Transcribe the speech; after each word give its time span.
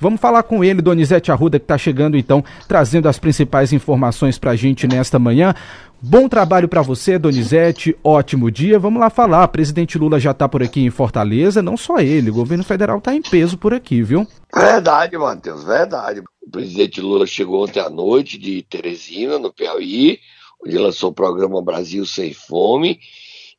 Vamos 0.00 0.18
falar 0.18 0.42
com 0.42 0.64
ele, 0.64 0.80
Donizete 0.80 1.30
Arruda, 1.30 1.58
que 1.58 1.64
está 1.64 1.76
chegando 1.76 2.16
então, 2.16 2.42
trazendo 2.66 3.06
as 3.06 3.18
principais 3.18 3.70
informações 3.72 4.38
para 4.38 4.52
a 4.52 4.56
gente 4.56 4.86
nesta 4.86 5.18
manhã. 5.18 5.54
Bom 6.00 6.26
trabalho 6.26 6.66
para 6.66 6.80
você, 6.80 7.18
Donizete. 7.18 7.94
Ótimo 8.02 8.50
dia. 8.50 8.78
Vamos 8.78 8.98
lá 8.98 9.10
falar. 9.10 9.46
Presidente 9.48 9.98
Lula 9.98 10.18
já 10.18 10.30
está 10.30 10.48
por 10.48 10.62
aqui 10.62 10.80
em 10.80 10.88
Fortaleza. 10.88 11.60
Não 11.60 11.76
só 11.76 11.98
ele, 11.98 12.30
o 12.30 12.34
governo 12.34 12.64
federal 12.64 12.96
está 12.96 13.14
em 13.14 13.20
peso 13.20 13.58
por 13.58 13.74
aqui, 13.74 14.02
viu? 14.02 14.26
Verdade, 14.54 15.18
Matheus, 15.18 15.62
verdade. 15.62 16.20
O 16.20 16.50
presidente 16.50 17.02
Lula 17.02 17.26
chegou 17.26 17.64
ontem 17.64 17.80
à 17.80 17.90
noite 17.90 18.38
de 18.38 18.62
Teresina, 18.62 19.38
no 19.38 19.52
Piauí, 19.52 20.18
onde 20.64 20.78
lançou 20.78 21.10
o 21.10 21.14
programa 21.14 21.60
Brasil 21.60 22.06
Sem 22.06 22.32
Fome 22.32 22.98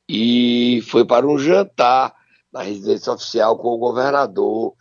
e 0.10 0.84
foi 0.88 1.05
para 1.05 1.28
um 1.28 1.38
jantar 1.38 2.14
na 2.52 2.64
residência 2.64 3.14
oficial 3.14 3.58
com 3.58 3.70
o 3.70 3.78
governador 3.78 4.73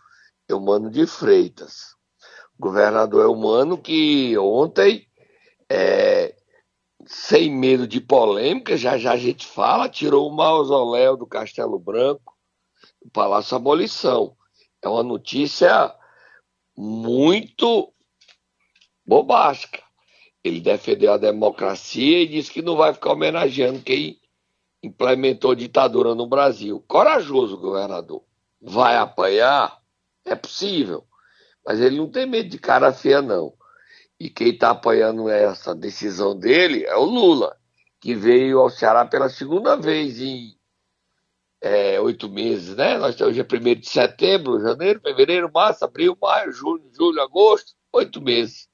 Eumano 0.51 0.91
de 0.91 1.07
Freitas. 1.07 1.95
O 2.59 2.63
governador 2.63 3.25
Eumano 3.25 3.79
que 3.79 4.37
ontem 4.39 5.07
é, 5.69 6.35
sem 7.07 7.51
medo 7.51 7.87
de 7.87 8.01
polêmica, 8.01 8.77
já 8.77 8.99
já 8.99 9.13
a 9.13 9.17
gente 9.17 9.47
fala, 9.47 9.89
tirou 9.89 10.29
o 10.29 10.35
mausoléu 10.35 11.17
do 11.17 11.27
Castelo 11.27 11.79
Branco, 11.79 12.37
do 13.03 13.11
Palácio 13.11 13.57
Abolição. 13.57 14.37
É 14.83 14.89
uma 14.89 15.03
notícia 15.03 15.95
muito 16.77 17.93
bobástica. 19.05 19.83
Ele 20.43 20.61
defendeu 20.61 21.13
a 21.13 21.19
democracia 21.19 22.23
e 22.23 22.27
disse 22.27 22.51
que 22.51 22.63
não 22.63 22.77
vai 22.77 22.95
ficar 22.95 23.13
homenageando 23.13 23.81
quem 23.81 24.19
implementou 24.83 25.55
ditadura 25.55 26.15
no 26.15 26.27
Brasil. 26.27 26.83
Corajoso, 26.89 27.59
governador. 27.59 28.23
Vai 28.61 28.97
apanhar? 28.97 29.80
É 30.31 30.37
possível. 30.37 31.05
Mas 31.67 31.81
ele 31.81 31.99
não 31.99 32.09
tem 32.09 32.25
medo 32.25 32.49
de 32.49 32.59
cara 32.59 32.93
feia, 32.93 33.21
não. 33.21 33.53
E 34.19 34.31
quem 34.31 34.51
está 34.51 34.71
apoiando 34.71 35.29
essa 35.29 35.75
decisão 35.75 36.39
dele 36.39 36.85
é 36.85 36.95
o 36.95 37.05
Lula, 37.05 37.57
que 38.01 38.15
veio 38.15 38.61
ao 38.61 38.71
Ceará 38.71 39.05
pela 39.05 39.29
segunda 39.29 39.77
vez 39.77 40.21
em 40.21 40.55
é, 41.61 42.01
oito 42.01 42.29
meses, 42.29 42.77
né? 42.77 42.97
Nós 42.97 43.11
estamos 43.11 43.37
hoje 43.37 43.41
é 43.41 43.75
1 43.75 43.81
de 43.81 43.89
setembro, 43.89 44.61
janeiro, 44.61 45.01
fevereiro, 45.01 45.51
março, 45.53 45.85
abril, 45.85 46.17
maio, 46.21 46.53
junho, 46.53 46.89
julho, 46.97 47.21
agosto, 47.21 47.73
oito 47.93 48.21
meses. 48.21 48.69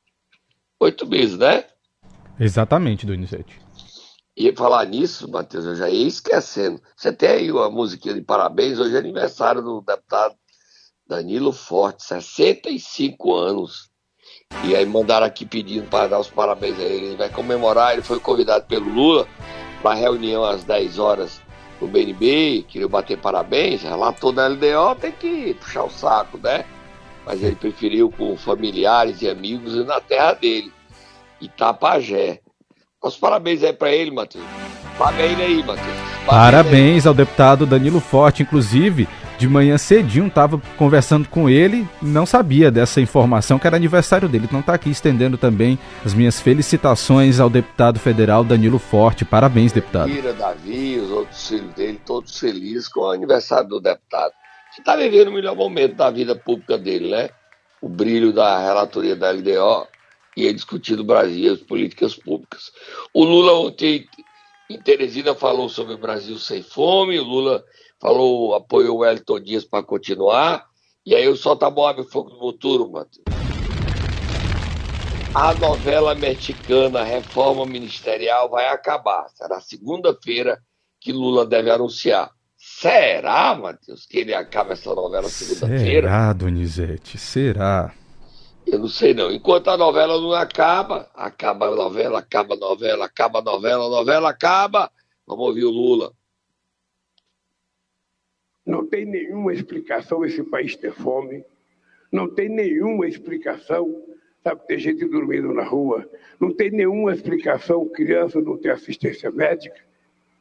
Oito 0.78 1.06
meses, 1.06 1.38
né? 1.38 1.64
Exatamente, 2.38 3.06
Donizete. 3.06 3.58
E 4.36 4.54
falar 4.54 4.84
nisso, 4.84 5.30
Matheus, 5.30 5.64
eu 5.64 5.74
já 5.74 5.88
ia 5.88 6.06
esquecendo. 6.06 6.82
Você 6.94 7.10
tem 7.10 7.30
aí 7.30 7.50
uma 7.50 7.70
musiquinha 7.70 8.14
de 8.14 8.20
parabéns, 8.20 8.78
hoje 8.78 8.94
é 8.94 8.98
aniversário 8.98 9.62
do 9.62 9.80
deputado 9.80 10.36
Danilo 11.08 11.52
Forte, 11.52 12.04
65 12.04 13.34
anos. 13.34 13.90
E 14.64 14.74
aí 14.74 14.84
mandaram 14.84 15.26
aqui 15.26 15.46
pedindo 15.46 15.88
para 15.88 16.08
dar 16.08 16.18
os 16.18 16.28
parabéns 16.28 16.78
a 16.78 16.82
ele. 16.82 17.06
Ele 17.06 17.16
vai 17.16 17.28
comemorar, 17.28 17.92
ele 17.92 18.02
foi 18.02 18.18
convidado 18.18 18.64
pelo 18.66 18.88
Lula 18.92 19.26
para 19.82 19.94
reunião 19.94 20.44
às 20.44 20.64
10 20.64 20.98
horas 20.98 21.40
no 21.80 21.86
BNB, 21.86 22.64
queria 22.68 22.88
bater 22.88 23.18
parabéns, 23.18 23.82
relatou 23.82 24.32
na 24.32 24.48
LDO, 24.48 24.94
tem 24.98 25.12
que 25.12 25.54
puxar 25.54 25.84
o 25.84 25.90
saco, 25.90 26.38
né? 26.38 26.64
Mas 27.24 27.42
ele 27.42 27.54
preferiu 27.54 28.10
com 28.10 28.36
familiares 28.36 29.20
e 29.20 29.28
amigos 29.28 29.74
e 29.74 29.84
na 29.84 30.00
terra 30.00 30.32
dele, 30.32 30.72
Itapajé. 31.40 32.40
Os 33.02 33.16
parabéns 33.16 33.62
aí 33.62 33.72
para 33.72 33.92
ele, 33.92 34.10
Matheus. 34.10 34.44
Paga 34.96 35.22
ele 35.22 35.42
aí, 35.42 35.62
Matheus. 35.62 35.96
Parabéns 36.24 37.04
aí. 37.04 37.08
ao 37.08 37.14
deputado 37.14 37.66
Danilo 37.66 38.00
Forte, 38.00 38.42
inclusive 38.42 39.06
de 39.38 39.48
manhã 39.48 39.76
cedinho, 39.78 40.26
estava 40.26 40.60
conversando 40.76 41.28
com 41.28 41.48
ele, 41.48 41.86
não 42.00 42.24
sabia 42.24 42.70
dessa 42.70 43.00
informação 43.00 43.58
que 43.58 43.66
era 43.66 43.76
aniversário 43.76 44.28
dele. 44.28 44.46
Então 44.46 44.62
tá 44.62 44.74
aqui 44.74 44.90
estendendo 44.90 45.36
também 45.36 45.78
as 46.04 46.14
minhas 46.14 46.40
felicitações 46.40 47.38
ao 47.38 47.50
deputado 47.50 47.98
federal 47.98 48.42
Danilo 48.42 48.78
Forte. 48.78 49.24
Parabéns, 49.24 49.72
deputado. 49.72 50.08
Mira, 50.08 50.32
Davi, 50.32 50.98
os 50.98 51.10
outros 51.10 51.48
filhos 51.48 51.74
dele, 51.74 52.00
todos 52.04 52.38
felizes 52.38 52.88
com 52.88 53.00
o 53.00 53.10
aniversário 53.10 53.68
do 53.68 53.80
deputado. 53.80 54.32
Que 54.74 54.80
está 54.80 54.96
vivendo 54.96 55.28
o 55.28 55.32
melhor 55.32 55.56
momento 55.56 55.94
da 55.94 56.10
vida 56.10 56.34
pública 56.34 56.76
dele, 56.76 57.10
né? 57.10 57.30
O 57.80 57.88
brilho 57.88 58.32
da 58.32 58.58
relatoria 58.58 59.16
da 59.16 59.30
LDO 59.30 59.86
e 60.36 60.46
a 60.48 60.52
discutir 60.52 60.96
do 60.96 61.04
Brasil 61.04 61.52
as 61.52 61.60
políticas 61.60 62.14
públicas. 62.14 62.70
O 63.12 63.24
Lula 63.24 63.54
ontem 63.54 64.06
em 64.68 64.78
Teresina 64.78 65.34
falou 65.34 65.68
sobre 65.68 65.94
o 65.94 65.98
Brasil 65.98 66.38
sem 66.38 66.62
fome, 66.62 67.18
o 67.18 67.24
Lula 67.24 67.64
falou, 68.00 68.54
apoiou 68.54 68.96
o 68.96 69.00
Wellington 69.00 69.40
Dias 69.40 69.64
para 69.64 69.82
continuar. 69.82 70.66
E 71.04 71.14
aí 71.14 71.28
o 71.28 71.36
Solta 71.36 71.70
Mob 71.70 72.02
Fogo 72.04 72.30
do 72.30 72.38
Futuro, 72.38 72.90
Matheus. 72.90 73.24
A 75.34 75.54
novela 75.54 76.14
mexicana 76.14 77.04
Reforma 77.04 77.66
Ministerial 77.66 78.48
vai 78.48 78.68
acabar. 78.68 79.28
Será 79.28 79.60
segunda-feira 79.60 80.58
que 81.00 81.12
Lula 81.12 81.44
deve 81.44 81.70
anunciar. 81.70 82.30
Será, 82.56 83.54
Matheus, 83.54 84.06
que 84.06 84.18
ele 84.18 84.34
acaba 84.34 84.72
essa 84.72 84.94
novela 84.94 85.28
segunda-feira? 85.28 86.08
Será, 86.08 86.32
Donizete? 86.32 87.18
Será? 87.18 87.94
Eu 88.66 88.80
não 88.80 88.88
sei 88.88 89.14
não. 89.14 89.30
Enquanto 89.30 89.68
a 89.68 89.76
novela 89.76 90.20
não 90.20 90.32
acaba, 90.32 91.08
acaba 91.14 91.68
a 91.68 91.76
novela, 91.76 92.18
acaba 92.18 92.54
a 92.54 92.56
novela, 92.56 93.04
acaba 93.04 93.38
a 93.38 93.42
novela, 93.42 93.84
a 93.84 93.90
novela 93.90 94.30
acaba. 94.30 94.90
Vamos 95.26 95.46
ouvir 95.46 95.64
o 95.64 95.70
Lula. 95.70 96.12
Não 98.66 98.84
tem 98.84 99.04
nenhuma 99.04 99.52
explicação 99.52 100.24
esse 100.24 100.42
país 100.42 100.74
ter 100.76 100.92
fome. 100.92 101.44
Não 102.10 102.28
tem 102.28 102.48
nenhuma 102.48 103.06
explicação, 103.06 104.02
sabe, 104.42 104.66
ter 104.66 104.78
gente 104.78 105.04
dormindo 105.04 105.54
na 105.54 105.62
rua. 105.62 106.08
Não 106.40 106.52
tem 106.52 106.70
nenhuma 106.70 107.14
explicação 107.14 107.88
criança 107.88 108.40
não 108.40 108.56
ter 108.56 108.70
assistência 108.70 109.30
médica. 109.30 109.80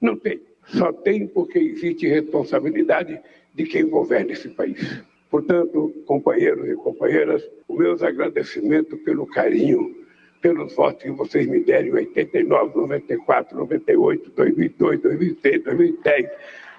Não 0.02 0.18
tem. 0.18 0.42
Só 0.66 0.92
tem 0.92 1.28
porque 1.28 1.60
existe 1.60 2.08
responsabilidade 2.08 3.22
de 3.54 3.64
quem 3.66 3.88
governa 3.88 4.32
esse 4.32 4.50
país. 4.50 5.04
Portanto, 5.30 5.94
companheiros 6.06 6.68
e 6.68 6.76
companheiras, 6.76 7.48
os 7.68 7.78
meus 7.78 8.02
agradecimentos 8.02 9.00
pelo 9.02 9.28
carinho, 9.28 9.96
pelos 10.42 10.74
votos 10.76 11.04
que 11.04 11.12
vocês 11.12 11.46
me 11.48 11.60
deram 11.60 11.90
em 11.90 11.94
89, 11.94 12.76
94, 12.76 13.58
98, 13.58 14.32
2002, 14.32 15.02
2006, 15.02 15.64
2010, 15.64 16.30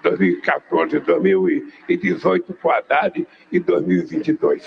2014, 0.03 0.99
2018 0.99 2.53
com 2.55 2.69
Haddad 2.69 3.27
e 3.51 3.59
2022. 3.59 4.63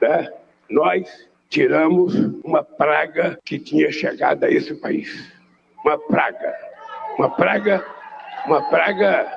Né? 0.00 0.32
Nós 0.70 1.28
tiramos 1.48 2.14
uma 2.44 2.62
praga 2.62 3.38
que 3.44 3.58
tinha 3.58 3.90
chegado 3.92 4.44
a 4.44 4.50
esse 4.50 4.74
país. 4.74 5.32
Uma 5.84 5.98
praga. 5.98 6.54
Uma 7.18 7.30
praga, 7.30 7.84
uma 8.46 8.62
praga 8.70 9.30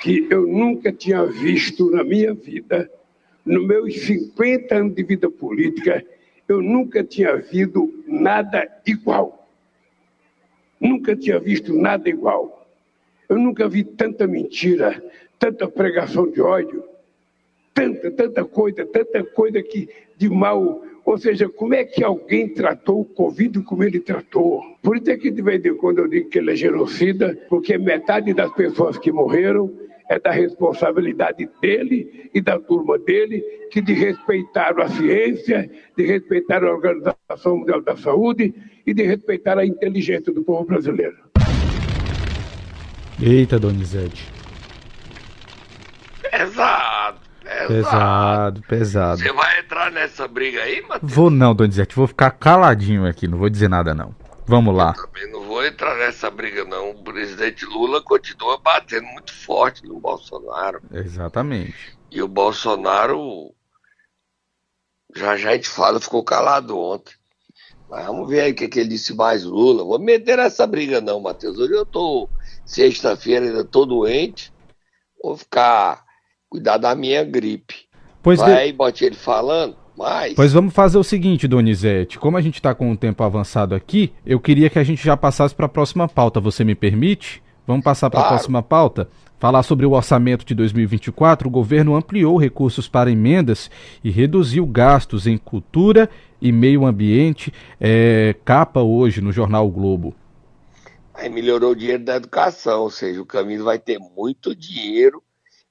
que 0.00 0.26
eu 0.30 0.46
nunca 0.46 0.92
tinha 0.92 1.24
visto 1.24 1.90
na 1.90 2.02
minha 2.02 2.34
vida. 2.34 2.90
Nos 3.44 3.66
meus 3.66 4.00
50 4.02 4.74
anos 4.74 4.94
de 4.94 5.02
vida 5.04 5.30
política, 5.30 6.04
eu 6.48 6.60
nunca 6.60 7.04
tinha 7.04 7.36
visto 7.36 8.02
nada 8.06 8.68
igual. 8.84 9.48
Nunca 10.80 11.14
tinha 11.14 11.38
visto 11.38 11.72
nada 11.72 12.08
igual. 12.08 12.61
Eu 13.32 13.38
nunca 13.38 13.66
vi 13.66 13.82
tanta 13.82 14.26
mentira, 14.26 15.02
tanta 15.38 15.66
pregação 15.66 16.30
de 16.30 16.38
ódio, 16.42 16.84
tanta, 17.72 18.10
tanta 18.10 18.44
coisa, 18.44 18.84
tanta 18.84 19.24
coisa 19.24 19.62
que 19.62 19.88
de 20.18 20.28
mal. 20.28 20.82
Ou 21.02 21.16
seja, 21.16 21.48
como 21.48 21.72
é 21.72 21.82
que 21.82 22.04
alguém 22.04 22.46
tratou 22.52 23.00
o 23.00 23.04
Covid 23.06 23.62
como 23.62 23.84
ele 23.84 24.00
tratou? 24.00 24.60
Por 24.82 24.98
isso 24.98 25.10
é 25.10 25.16
que 25.16 25.30
de 25.30 25.40
vez 25.40 25.64
em 25.64 25.74
quando 25.74 26.00
eu 26.00 26.08
digo 26.08 26.28
que 26.28 26.40
ele 26.40 26.50
é 26.50 26.56
genocida, 26.56 27.34
porque 27.48 27.78
metade 27.78 28.34
das 28.34 28.52
pessoas 28.52 28.98
que 28.98 29.10
morreram 29.10 29.72
é 30.10 30.18
da 30.20 30.30
responsabilidade 30.30 31.48
dele 31.58 32.28
e 32.34 32.40
da 32.42 32.58
turma 32.58 32.98
dele, 32.98 33.40
que 33.70 33.80
de 33.80 33.94
respeitar 33.94 34.78
a 34.78 34.88
ciência, 34.90 35.70
de 35.96 36.04
respeitar 36.04 36.62
a 36.62 36.70
Organização 36.70 37.56
Mundial 37.56 37.80
da 37.80 37.96
Saúde 37.96 38.54
e 38.86 38.92
de 38.92 39.02
respeitar 39.04 39.56
a 39.56 39.64
inteligência 39.64 40.30
do 40.30 40.44
povo 40.44 40.66
brasileiro. 40.66 41.31
Eita, 43.20 43.58
Donizete. 43.58 44.30
Pesado, 46.22 47.20
pesado. 47.42 47.68
Pesado, 47.68 48.62
pesado. 48.62 49.22
Você 49.22 49.32
vai 49.32 49.60
entrar 49.60 49.90
nessa 49.90 50.26
briga 50.26 50.62
aí, 50.62 50.82
Matheus? 50.82 51.12
Vou 51.12 51.30
não, 51.30 51.54
Donizete. 51.54 51.94
Vou 51.94 52.06
ficar 52.06 52.30
caladinho 52.30 53.06
aqui, 53.06 53.28
não 53.28 53.38
vou 53.38 53.48
dizer 53.48 53.68
nada 53.68 53.94
não. 53.94 54.14
Vamos 54.46 54.74
lá. 54.74 54.94
Eu 54.96 55.06
também 55.06 55.30
não 55.30 55.42
vou 55.44 55.64
entrar 55.64 55.96
nessa 55.96 56.30
briga, 56.30 56.64
não. 56.64 56.90
O 56.90 57.04
presidente 57.04 57.64
Lula 57.64 58.02
continua 58.02 58.58
batendo 58.58 59.06
muito 59.06 59.32
forte 59.32 59.86
no 59.86 60.00
Bolsonaro. 60.00 60.80
Exatamente. 60.92 61.96
E 62.10 62.20
o 62.20 62.28
Bolsonaro, 62.28 63.54
já 65.14 65.36
já 65.36 65.50
a 65.50 65.52
gente 65.54 65.68
fala, 65.68 66.00
ficou 66.00 66.24
calado 66.24 66.78
ontem. 66.78 67.14
Mas 67.88 68.06
vamos 68.06 68.28
ver 68.28 68.40
aí 68.40 68.52
o 68.52 68.54
que, 68.54 68.68
que 68.68 68.80
ele 68.80 68.88
disse 68.88 69.14
mais, 69.14 69.44
Lula. 69.44 69.84
Vou 69.84 69.98
meter 69.98 70.38
nessa 70.38 70.66
briga, 70.66 71.00
não, 71.00 71.20
Matheus. 71.20 71.58
Hoje 71.58 71.74
eu 71.74 71.86
tô 71.86 72.28
sexta-feira 72.72 73.46
ainda 73.46 73.64
tô 73.64 73.84
doente, 73.84 74.52
vou 75.22 75.36
ficar 75.36 76.02
cuidar 76.48 76.78
da 76.78 76.94
minha 76.94 77.22
gripe. 77.22 77.74
Pois 78.22 78.38
Vai 78.38 78.50
de... 78.50 78.58
aí, 78.58 78.72
bote 78.72 79.04
ele 79.04 79.14
falando. 79.14 79.76
Mas... 79.96 80.34
Pois 80.34 80.52
vamos 80.52 80.72
fazer 80.72 80.96
o 80.96 81.04
seguinte, 81.04 81.46
Donizete. 81.46 82.18
Como 82.18 82.36
a 82.36 82.40
gente 82.40 82.54
está 82.54 82.74
com 82.74 82.90
um 82.90 82.96
tempo 82.96 83.22
avançado 83.22 83.74
aqui, 83.74 84.12
eu 84.24 84.40
queria 84.40 84.70
que 84.70 84.78
a 84.78 84.84
gente 84.84 85.04
já 85.04 85.16
passasse 85.16 85.54
para 85.54 85.66
a 85.66 85.68
próxima 85.68 86.08
pauta. 86.08 86.40
Você 86.40 86.64
me 86.64 86.74
permite? 86.74 87.42
Vamos 87.66 87.84
passar 87.84 88.08
para 88.08 88.20
a 88.20 88.22
claro. 88.22 88.36
próxima 88.36 88.62
pauta? 88.62 89.08
Falar 89.38 89.62
sobre 89.64 89.84
o 89.84 89.92
orçamento 89.92 90.44
de 90.44 90.54
2024, 90.54 91.48
o 91.48 91.50
governo 91.50 91.94
ampliou 91.94 92.38
recursos 92.38 92.88
para 92.88 93.10
emendas 93.10 93.70
e 94.02 94.10
reduziu 94.10 94.64
gastos 94.64 95.26
em 95.26 95.36
cultura 95.36 96.08
e 96.40 96.50
meio 96.50 96.86
ambiente. 96.86 97.52
É, 97.80 98.34
capa 98.44 98.80
hoje 98.80 99.20
no 99.20 99.32
jornal 99.32 99.66
o 99.66 99.70
Globo. 99.70 100.14
Aí 101.14 101.28
melhorou 101.28 101.72
o 101.72 101.76
dinheiro 101.76 102.04
da 102.04 102.16
educação, 102.16 102.82
ou 102.82 102.90
seja, 102.90 103.20
o 103.20 103.26
Camilo 103.26 103.64
vai 103.64 103.78
ter 103.78 103.98
muito 103.98 104.54
dinheiro 104.54 105.22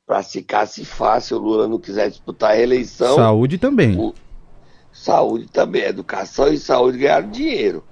para 0.06 0.22
se 0.24 0.40
ficasse 0.40 0.84
fácil 0.84 1.38
o 1.38 1.40
Lula 1.40 1.68
não 1.68 1.80
quiser 1.80 2.10
disputar 2.10 2.52
a 2.52 2.60
eleição. 2.60 3.16
Saúde 3.16 3.58
também. 3.58 3.98
O... 3.98 4.14
Saúde 4.92 5.48
também, 5.48 5.84
educação 5.84 6.52
e 6.52 6.58
saúde 6.58 6.98
ganharam 6.98 7.30
dinheiro. 7.30 7.84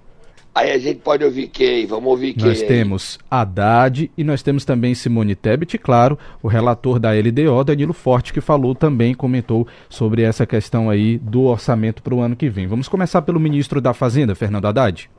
Aí 0.54 0.72
a 0.72 0.78
gente 0.78 1.00
pode 1.00 1.24
ouvir 1.24 1.48
quem? 1.48 1.86
Vamos 1.86 2.10
ouvir 2.10 2.34
quem? 2.34 2.46
Nós 2.46 2.62
temos 2.62 3.20
Haddad 3.32 4.12
e 4.18 4.24
nós 4.24 4.42
temos 4.42 4.66
também 4.66 4.94
Simone 4.94 5.34
Tebet, 5.34 5.78
claro, 5.78 6.20
o 6.44 6.48
relator 6.48 7.00
da 7.00 7.12
LDO, 7.12 7.64
Danilo 7.64 7.94
Forte, 7.94 8.34
que 8.34 8.42
falou 8.42 8.76
também, 8.76 9.14
comentou 9.14 9.66
sobre 9.88 10.24
essa 10.24 10.46
questão 10.46 10.90
aí 10.90 11.18
do 11.18 11.44
orçamento 11.44 12.04
para 12.04 12.14
o 12.14 12.20
ano 12.20 12.36
que 12.36 12.50
vem. 12.50 12.68
Vamos 12.68 12.90
começar 12.90 13.22
pelo 13.22 13.40
ministro 13.40 13.80
da 13.80 13.94
Fazenda, 13.94 14.36
Fernando 14.36 14.66
Haddad. 14.66 15.10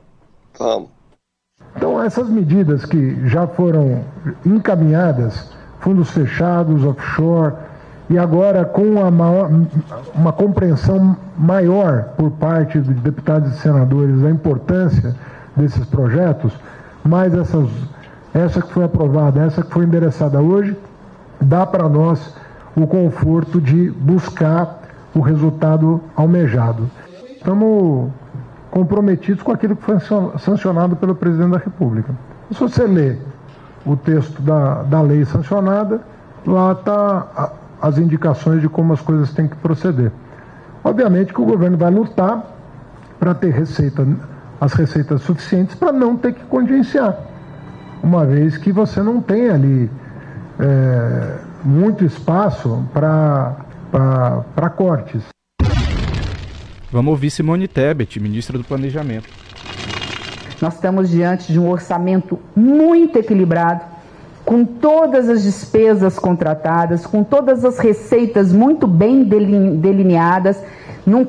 Vamos. 0.59 1.00
Então, 1.75 2.01
essas 2.01 2.29
medidas 2.29 2.85
que 2.85 3.27
já 3.27 3.47
foram 3.47 4.01
encaminhadas 4.45 5.49
fundos 5.79 6.11
fechados, 6.11 6.85
offshore, 6.85 7.53
e 8.09 8.17
agora 8.17 8.65
com 8.65 8.81
uma, 8.83 9.09
maior, 9.09 9.49
uma 10.13 10.33
compreensão 10.33 11.15
maior 11.37 12.09
por 12.17 12.29
parte 12.31 12.77
dos 12.77 12.95
deputados 13.01 13.55
e 13.55 13.59
senadores 13.59 14.21
da 14.21 14.29
importância 14.29 15.15
desses 15.55 15.85
projetos, 15.85 16.53
mais 17.03 17.33
essas, 17.33 17.69
essa 18.33 18.61
que 18.61 18.71
foi 18.71 18.83
aprovada, 18.83 19.41
essa 19.41 19.63
que 19.63 19.71
foi 19.71 19.85
endereçada 19.85 20.39
hoje, 20.39 20.77
dá 21.39 21.65
para 21.65 21.87
nós 21.89 22.35
o 22.75 22.85
conforto 22.85 23.59
de 23.59 23.89
buscar 23.91 24.81
o 25.15 25.19
resultado 25.19 26.01
almejado. 26.15 26.89
Estamos 27.37 28.11
comprometidos 28.71 29.43
com 29.43 29.51
aquilo 29.51 29.75
que 29.75 29.83
foi 29.83 29.97
sancionado 30.39 30.95
pelo 30.95 31.13
presidente 31.13 31.51
da 31.51 31.57
República. 31.57 32.15
Se 32.51 32.59
você 32.59 32.85
ler 32.85 33.19
o 33.85 33.95
texto 33.97 34.41
da, 34.41 34.83
da 34.83 35.01
lei 35.01 35.25
sancionada, 35.25 36.01
lá 36.47 36.71
está 36.71 37.51
as 37.81 37.97
indicações 37.97 38.61
de 38.61 38.69
como 38.69 38.93
as 38.93 39.01
coisas 39.01 39.33
têm 39.33 39.47
que 39.47 39.55
proceder. 39.57 40.11
Obviamente 40.83 41.33
que 41.33 41.41
o 41.41 41.45
governo 41.45 41.77
vai 41.77 41.91
lutar 41.91 42.43
para 43.19 43.33
ter 43.33 43.51
receita, 43.51 44.07
as 44.59 44.73
receitas 44.73 45.21
suficientes 45.21 45.75
para 45.75 45.91
não 45.91 46.15
ter 46.15 46.33
que 46.33 46.43
contingenciar, 46.45 47.17
uma 48.01 48.25
vez 48.25 48.57
que 48.57 48.71
você 48.71 49.01
não 49.01 49.21
tem 49.21 49.49
ali 49.49 49.91
é, 50.59 51.37
muito 51.63 52.05
espaço 52.05 52.83
para 52.93 54.69
cortes. 54.75 55.30
Vamos 56.91 57.11
ouvir 57.11 57.31
Simone 57.31 57.69
Tebet, 57.69 58.19
ministra 58.19 58.57
do 58.57 58.65
Planejamento. 58.65 59.29
Nós 60.61 60.73
estamos 60.73 61.09
diante 61.09 61.53
de 61.53 61.57
um 61.57 61.69
orçamento 61.69 62.37
muito 62.53 63.17
equilibrado, 63.17 63.81
com 64.43 64.65
todas 64.65 65.29
as 65.29 65.41
despesas 65.41 66.19
contratadas, 66.19 67.05
com 67.05 67.23
todas 67.23 67.63
as 67.63 67.79
receitas 67.79 68.51
muito 68.51 68.87
bem 68.87 69.23
delineadas, 69.23 70.61
num, 71.05 71.25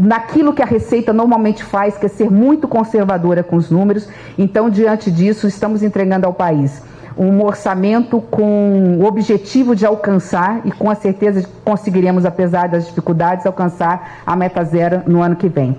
naquilo 0.00 0.52
que 0.52 0.62
a 0.62 0.66
Receita 0.66 1.14
normalmente 1.14 1.64
faz, 1.64 1.96
que 1.96 2.04
é 2.04 2.08
ser 2.08 2.30
muito 2.30 2.68
conservadora 2.68 3.42
com 3.42 3.56
os 3.56 3.70
números. 3.70 4.06
Então, 4.36 4.68
diante 4.68 5.10
disso, 5.10 5.48
estamos 5.48 5.82
entregando 5.82 6.26
ao 6.26 6.34
país 6.34 6.82
um 7.20 7.44
orçamento 7.44 8.18
com 8.18 8.96
o 8.98 9.04
objetivo 9.04 9.76
de 9.76 9.84
alcançar, 9.84 10.62
e 10.64 10.72
com 10.72 10.88
a 10.88 10.94
certeza 10.94 11.42
de 11.42 11.46
que 11.46 11.52
conseguiremos, 11.62 12.24
apesar 12.24 12.66
das 12.66 12.86
dificuldades, 12.86 13.44
alcançar 13.44 14.22
a 14.24 14.34
meta 14.34 14.64
zero 14.64 15.02
no 15.06 15.22
ano 15.22 15.36
que 15.36 15.46
vem. 15.46 15.76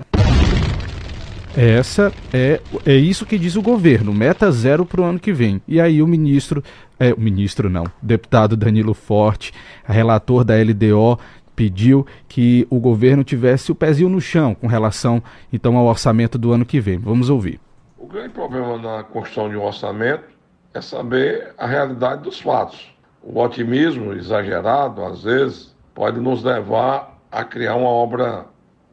Essa 1.56 2.12
é, 2.32 2.60
é 2.86 2.94
isso 2.94 3.26
que 3.26 3.36
diz 3.36 3.56
o 3.56 3.62
governo, 3.62 4.14
meta 4.14 4.52
zero 4.52 4.86
para 4.86 5.00
o 5.00 5.04
ano 5.04 5.18
que 5.18 5.32
vem. 5.32 5.60
E 5.66 5.80
aí 5.80 6.00
o 6.00 6.06
ministro, 6.06 6.62
é, 6.98 7.12
o 7.12 7.20
ministro 7.20 7.68
não, 7.68 7.84
deputado 8.00 8.56
Danilo 8.56 8.94
Forte, 8.94 9.52
relator 9.84 10.44
da 10.44 10.54
LDO, 10.54 11.18
pediu 11.56 12.06
que 12.28 12.66
o 12.70 12.78
governo 12.78 13.24
tivesse 13.24 13.72
o 13.72 13.74
pezinho 13.74 14.08
no 14.08 14.20
chão 14.20 14.54
com 14.54 14.68
relação 14.68 15.20
então 15.52 15.76
ao 15.76 15.86
orçamento 15.86 16.38
do 16.38 16.52
ano 16.52 16.64
que 16.64 16.80
vem. 16.80 16.98
Vamos 16.98 17.28
ouvir. 17.28 17.60
O 17.98 18.06
grande 18.06 18.30
problema 18.30 18.78
na 18.78 19.02
construção 19.02 19.50
de 19.50 19.56
um 19.56 19.64
orçamento 19.64 20.31
é 20.74 20.80
saber 20.80 21.54
a 21.58 21.66
realidade 21.66 22.22
dos 22.22 22.40
fatos. 22.40 22.92
O 23.22 23.38
otimismo 23.40 24.12
exagerado, 24.12 25.04
às 25.04 25.22
vezes, 25.22 25.74
pode 25.94 26.18
nos 26.18 26.42
levar 26.42 27.18
a 27.30 27.44
criar 27.44 27.76
uma 27.76 27.88
obra 27.88 28.46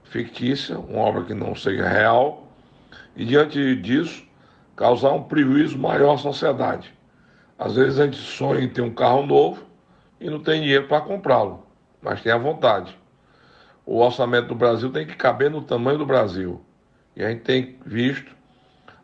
fictícia, 0.03 0.77
uma 0.77 1.01
obra 1.01 1.23
que 1.23 1.33
não 1.33 1.55
seja 1.55 1.87
real, 1.87 2.47
e 3.15 3.25
diante 3.25 3.75
disso 3.75 4.27
causar 4.75 5.11
um 5.11 5.23
prejuízo 5.23 5.77
maior 5.77 6.15
à 6.15 6.17
sociedade. 6.17 6.93
Às 7.57 7.75
vezes 7.75 7.99
a 7.99 8.05
gente 8.05 8.17
sonha 8.17 8.61
em 8.61 8.69
ter 8.69 8.81
um 8.81 8.93
carro 8.93 9.25
novo 9.25 9.63
e 10.19 10.29
não 10.29 10.39
tem 10.39 10.61
dinheiro 10.61 10.87
para 10.87 11.01
comprá-lo, 11.01 11.65
mas 12.01 12.21
tem 12.21 12.31
a 12.31 12.37
vontade. 12.37 12.97
O 13.85 13.99
orçamento 13.99 14.47
do 14.47 14.55
Brasil 14.55 14.91
tem 14.91 15.05
que 15.05 15.15
caber 15.15 15.49
no 15.49 15.61
tamanho 15.61 15.97
do 15.97 16.05
Brasil. 16.05 16.61
E 17.15 17.23
a 17.23 17.29
gente 17.29 17.41
tem 17.41 17.77
visto 17.85 18.33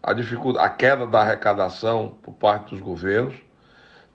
a 0.05 0.13
dificuldade, 0.13 0.67
a 0.67 0.69
queda 0.69 1.07
da 1.07 1.21
arrecadação 1.21 2.15
por 2.21 2.35
parte 2.35 2.69
dos 2.69 2.79
governos, 2.79 3.33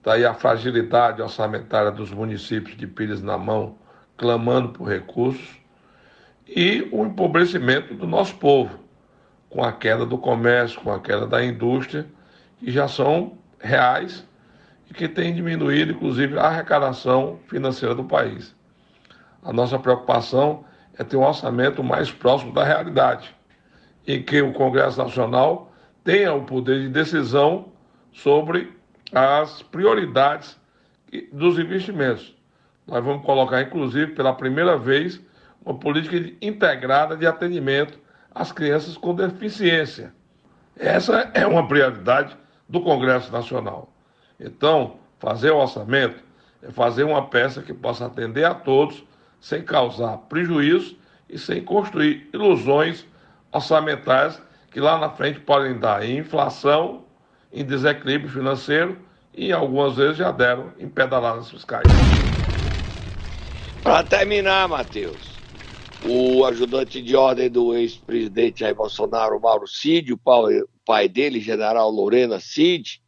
daí 0.00 0.22
tá 0.22 0.30
a 0.30 0.34
fragilidade 0.34 1.20
orçamentária 1.20 1.90
dos 1.90 2.12
municípios 2.12 2.76
de 2.76 2.86
pilhas 2.86 3.20
na 3.20 3.36
mão, 3.36 3.76
clamando 4.16 4.68
por 4.68 4.88
recursos, 4.88 5.58
e 6.46 6.88
o 6.92 7.04
empobrecimento 7.04 7.92
do 7.92 8.06
nosso 8.06 8.36
povo 8.36 8.78
com 9.48 9.64
a 9.64 9.72
queda 9.72 10.06
do 10.06 10.16
comércio, 10.16 10.80
com 10.80 10.92
a 10.92 11.00
queda 11.00 11.26
da 11.26 11.44
indústria, 11.44 12.06
que 12.60 12.70
já 12.70 12.86
são 12.86 13.36
reais 13.58 14.24
e 14.88 14.94
que 14.94 15.08
tem 15.08 15.34
diminuído, 15.34 15.90
inclusive, 15.90 16.38
a 16.38 16.44
arrecadação 16.44 17.40
financeira 17.48 17.96
do 17.96 18.04
país. 18.04 18.54
A 19.42 19.52
nossa 19.52 19.76
preocupação 19.76 20.64
é 20.96 21.02
ter 21.02 21.16
um 21.16 21.24
orçamento 21.24 21.82
mais 21.82 22.12
próximo 22.12 22.52
da 22.52 22.62
realidade, 22.62 23.34
em 24.06 24.22
que 24.22 24.40
o 24.40 24.52
Congresso 24.52 24.96
Nacional 24.96 25.69
tenha 26.04 26.34
o 26.34 26.44
poder 26.44 26.80
de 26.80 26.88
decisão 26.88 27.72
sobre 28.12 28.72
as 29.12 29.62
prioridades 29.62 30.58
dos 31.32 31.58
investimentos. 31.58 32.34
Nós 32.86 33.04
vamos 33.04 33.24
colocar, 33.24 33.62
inclusive, 33.62 34.12
pela 34.12 34.32
primeira 34.32 34.76
vez, 34.76 35.20
uma 35.64 35.74
política 35.74 36.16
integrada 36.40 37.16
de 37.16 37.26
atendimento 37.26 37.98
as 38.34 38.52
crianças 38.52 38.96
com 38.96 39.14
deficiência. 39.14 40.14
Essa 40.76 41.30
é 41.34 41.46
uma 41.46 41.66
prioridade 41.66 42.36
do 42.68 42.80
Congresso 42.80 43.30
Nacional. 43.32 43.92
Então, 44.38 44.96
fazer 45.18 45.50
o 45.50 45.58
orçamento 45.58 46.22
é 46.62 46.70
fazer 46.70 47.04
uma 47.04 47.26
peça 47.26 47.62
que 47.62 47.74
possa 47.74 48.06
atender 48.06 48.44
a 48.44 48.54
todos 48.54 49.04
sem 49.40 49.62
causar 49.62 50.16
prejuízo 50.28 50.96
e 51.28 51.38
sem 51.38 51.62
construir 51.62 52.28
ilusões 52.32 53.04
orçamentais 53.52 54.40
que 54.70 54.80
lá 54.80 54.98
na 54.98 55.10
frente 55.10 55.40
podem 55.40 55.78
dar 55.78 56.04
em 56.04 56.18
inflação, 56.18 57.04
em 57.52 57.64
desequilíbrio 57.64 58.30
financeiro 58.30 58.98
e 59.34 59.52
algumas 59.52 59.96
vezes 59.96 60.16
já 60.16 60.30
deram 60.30 60.72
em 60.78 60.88
pedaladas 60.88 61.50
fiscais. 61.50 61.84
Para 63.82 64.04
terminar, 64.04 64.68
Matheus, 64.68 65.40
o 66.04 66.44
ajudante 66.44 67.02
de 67.02 67.16
ordem 67.16 67.50
do 67.50 67.74
ex-presidente 67.74 68.60
Jair 68.60 68.74
Bolsonaro, 68.74 69.40
Mauro 69.40 69.66
Cid, 69.66 70.12
o 70.12 70.20
pai 70.84 71.08
dele, 71.08 71.40
general 71.40 71.90
Lorena 71.90 72.38
Cid, 72.38 73.02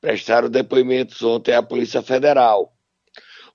prestaram 0.00 0.48
depoimentos 0.48 1.22
ontem 1.22 1.54
à 1.54 1.62
Polícia 1.62 2.02
Federal. 2.02 2.72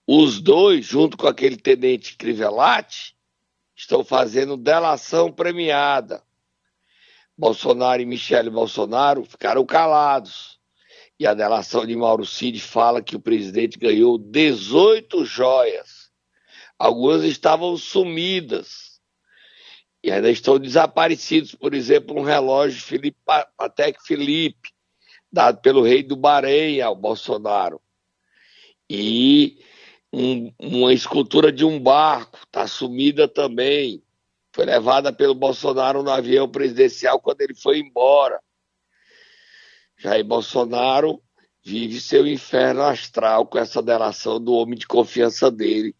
Os 0.07 0.41
dois, 0.41 0.85
junto 0.85 1.15
com 1.15 1.27
aquele 1.27 1.55
tenente 1.55 2.17
Crivellati, 2.17 3.15
estão 3.75 4.03
fazendo 4.03 4.57
delação 4.57 5.31
premiada. 5.31 6.23
Bolsonaro 7.41 8.03
e 8.03 8.05
Michele 8.05 8.51
Bolsonaro 8.51 9.25
ficaram 9.25 9.65
calados. 9.65 10.59
E 11.19 11.25
a 11.25 11.33
delação 11.33 11.85
de 11.85 11.95
Mauro 11.95 12.23
Cid 12.23 12.59
fala 12.59 13.01
que 13.01 13.15
o 13.15 13.19
presidente 13.19 13.79
ganhou 13.79 14.17
18 14.19 15.25
joias 15.25 16.01
Algumas 16.81 17.23
estavam 17.23 17.77
sumidas 17.77 18.99
e 20.03 20.11
ainda 20.11 20.31
estão 20.31 20.57
desaparecidos. 20.57 21.53
Por 21.53 21.75
exemplo, 21.75 22.19
um 22.19 22.23
relógio 22.23 22.81
Felipe, 22.81 23.19
Patek 23.23 24.03
Felipe, 24.03 24.71
dado 25.31 25.61
pelo 25.61 25.83
rei 25.83 26.01
do 26.01 26.15
Bahrein 26.15 26.81
ao 26.81 26.95
Bolsonaro. 26.95 27.79
E 28.89 29.59
um, 30.11 30.51
uma 30.59 30.91
escultura 30.91 31.51
de 31.51 31.63
um 31.63 31.79
barco, 31.79 32.39
está 32.47 32.65
sumida 32.65 33.27
também. 33.27 34.01
Foi 34.53 34.65
levada 34.65 35.13
pelo 35.13 35.33
Bolsonaro 35.33 36.03
no 36.03 36.11
avião 36.11 36.49
presidencial 36.49 37.19
quando 37.19 37.41
ele 37.41 37.55
foi 37.55 37.79
embora. 37.79 38.39
Jair 39.97 40.25
Bolsonaro 40.25 41.21
vive 41.63 42.01
seu 42.01 42.27
inferno 42.27 42.81
astral 42.81 43.45
com 43.45 43.57
essa 43.57 43.81
delação 43.81 44.43
do 44.43 44.53
homem 44.53 44.77
de 44.77 44.87
confiança 44.87 45.49
dele, 45.51 45.95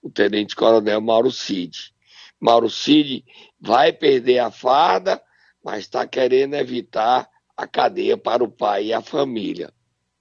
o 0.00 0.08
Tenente 0.08 0.56
Coronel 0.56 1.00
Mauro 1.00 1.30
Cid. 1.30 1.92
Mauro 2.40 2.70
Cid 2.70 3.24
vai 3.60 3.92
perder 3.92 4.38
a 4.38 4.50
farda, 4.50 5.20
mas 5.62 5.80
está 5.80 6.06
querendo 6.06 6.54
evitar 6.54 7.28
a 7.56 7.66
cadeia 7.66 8.16
para 8.16 8.42
o 8.42 8.50
pai 8.50 8.86
e 8.86 8.92
a 8.94 9.02
família. 9.02 9.70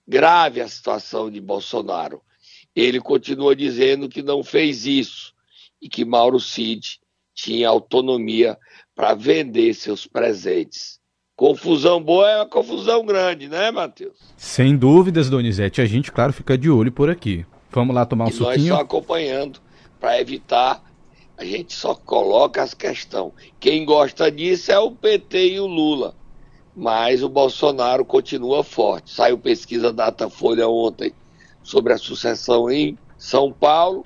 Grave 0.05 0.59
a 0.59 0.67
situação 0.67 1.29
de 1.29 1.39
Bolsonaro. 1.39 2.21
Ele 2.75 2.99
continua 2.99 3.55
dizendo 3.55 4.09
que 4.09 4.21
não 4.21 4.43
fez 4.43 4.85
isso 4.85 5.33
e 5.81 5.87
que 5.87 6.03
Mauro 6.03 6.39
Cid 6.39 6.99
tinha 7.41 7.69
autonomia 7.69 8.57
para 8.95 9.13
vender 9.13 9.73
seus 9.73 10.05
presentes. 10.05 10.99
Confusão 11.35 12.03
boa 12.03 12.29
é 12.29 12.35
uma 12.37 12.45
confusão 12.45 13.05
grande, 13.05 13.47
né, 13.47 13.71
Matheus? 13.71 14.17
Sem 14.35 14.75
dúvidas, 14.75 15.29
Donizete. 15.29 15.79
A 15.79 15.85
gente, 15.85 16.11
claro, 16.11 16.33
fica 16.33 16.57
de 16.57 16.69
olho 16.69 16.91
por 16.91 17.09
aqui. 17.09 17.45
Vamos 17.71 17.95
lá 17.95 18.05
tomar 18.05 18.25
um 18.25 18.29
e 18.29 18.33
suquinho? 18.33 18.69
Nós 18.69 18.77
só 18.77 18.81
acompanhando 18.81 19.61
para 19.99 20.19
evitar. 20.19 20.83
A 21.37 21.45
gente 21.45 21.73
só 21.73 21.95
coloca 21.95 22.61
as 22.61 22.73
questões. 22.73 23.31
Quem 23.57 23.85
gosta 23.85 24.29
disso 24.29 24.69
é 24.73 24.77
o 24.77 24.91
PT 24.91 25.53
e 25.53 25.59
o 25.61 25.65
Lula. 25.65 26.13
Mas 26.75 27.23
o 27.23 27.29
Bolsonaro 27.29 28.03
continua 28.03 28.65
forte. 28.65 29.11
Saiu 29.11 29.37
pesquisa 29.37 29.93
Datafolha 29.93 30.67
ontem 30.67 31.13
sobre 31.63 31.93
a 31.93 31.97
sucessão 31.97 32.69
em 32.69 32.97
São 33.17 33.49
Paulo. 33.53 34.05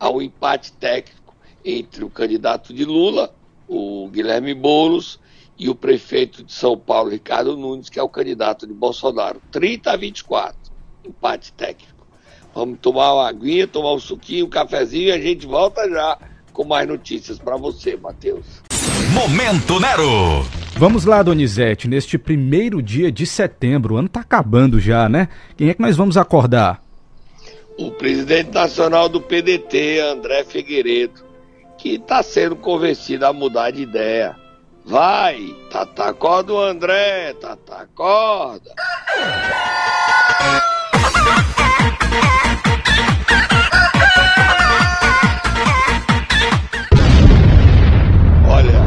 Há 0.00 0.08
um 0.08 0.22
empate 0.22 0.72
técnico 0.72 1.27
entre 1.64 2.04
o 2.04 2.10
candidato 2.10 2.72
de 2.72 2.84
Lula, 2.84 3.34
o 3.66 4.08
Guilherme 4.08 4.54
Boulos, 4.54 5.18
e 5.58 5.68
o 5.68 5.74
prefeito 5.74 6.44
de 6.44 6.52
São 6.52 6.78
Paulo, 6.78 7.10
Ricardo 7.10 7.56
Nunes, 7.56 7.88
que 7.88 7.98
é 7.98 8.02
o 8.02 8.08
candidato 8.08 8.66
de 8.66 8.72
Bolsonaro. 8.72 9.42
30 9.50 9.90
a 9.90 9.96
24. 9.96 10.56
Empate 11.04 11.52
técnico. 11.52 12.06
Vamos 12.54 12.78
tomar 12.80 13.14
uma 13.14 13.28
aguinha, 13.28 13.66
tomar 13.66 13.92
um 13.92 13.98
suquinho, 13.98 14.46
um 14.46 14.48
cafezinho 14.48 15.08
e 15.08 15.12
a 15.12 15.20
gente 15.20 15.46
volta 15.46 15.88
já 15.88 16.18
com 16.52 16.64
mais 16.64 16.88
notícias 16.88 17.38
para 17.38 17.56
você, 17.56 17.96
Matheus. 17.96 18.44
Momento 19.12 19.80
Nero! 19.80 20.44
Vamos 20.76 21.04
lá, 21.04 21.22
Donizete, 21.22 21.88
neste 21.88 22.16
primeiro 22.16 22.80
dia 22.80 23.10
de 23.10 23.26
setembro, 23.26 23.94
o 23.94 23.96
ano 23.96 24.08
tá 24.08 24.20
acabando 24.20 24.78
já, 24.78 25.08
né? 25.08 25.28
Quem 25.56 25.68
é 25.68 25.74
que 25.74 25.82
nós 25.82 25.96
vamos 25.96 26.16
acordar? 26.16 26.82
O 27.76 27.90
presidente 27.90 28.52
nacional 28.52 29.08
do 29.08 29.20
PDT, 29.20 30.00
André 30.00 30.44
Figueiredo, 30.44 31.27
que 31.78 31.94
está 31.94 32.22
sendo 32.22 32.56
convencido 32.56 33.24
a 33.24 33.32
mudar 33.32 33.70
de 33.70 33.82
ideia. 33.82 34.36
Vai, 34.84 35.54
Tata, 35.70 36.06
acorda 36.06 36.52
o 36.52 36.60
André, 36.60 37.34
Tata, 37.34 37.76
acorda. 37.76 38.74
Olha, 48.50 48.80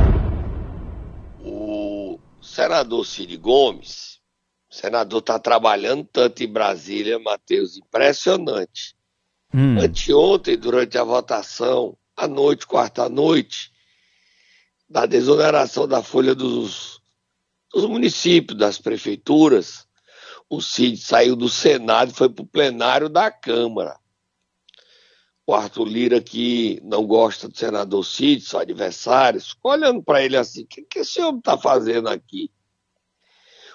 o 1.45 2.19
senador 2.41 3.05
Cid 3.05 3.38
Gomes, 3.38 4.19
o 4.69 4.75
senador 4.75 5.19
está 5.19 5.39
trabalhando 5.39 6.03
tanto 6.12 6.43
em 6.43 6.51
Brasília, 6.51 7.19
Matheus, 7.19 7.77
impressionante. 7.77 8.95
Hum. 9.53 9.79
Anteontem, 9.79 10.57
durante 10.57 10.98
a 10.98 11.03
votação, 11.03 11.95
à 12.21 12.27
noite, 12.27 12.67
quarta 12.67 13.09
noite, 13.09 13.71
da 14.87 15.07
desoneração 15.07 15.87
da 15.87 16.03
folha 16.03 16.35
dos, 16.35 17.01
dos 17.73 17.85
municípios, 17.85 18.59
das 18.59 18.77
prefeituras, 18.77 19.87
o 20.47 20.61
Cid 20.61 20.97
saiu 20.97 21.35
do 21.35 21.49
Senado 21.49 22.11
e 22.11 22.13
foi 22.13 22.29
para 22.29 22.43
o 22.43 22.47
plenário 22.47 23.09
da 23.09 23.31
Câmara. 23.31 23.99
O 25.47 25.55
Arthur 25.55 25.85
Lira, 25.85 26.21
que 26.21 26.79
não 26.83 27.07
gosta 27.07 27.49
do 27.49 27.57
senador 27.57 28.05
Cid, 28.05 28.43
são 28.43 28.59
adversários, 28.59 29.57
olhando 29.63 30.03
para 30.03 30.23
ele 30.23 30.37
assim: 30.37 30.61
o 30.61 30.67
que, 30.67 30.83
que 30.83 30.99
esse 30.99 31.19
homem 31.21 31.39
está 31.39 31.57
fazendo 31.57 32.07
aqui? 32.07 32.51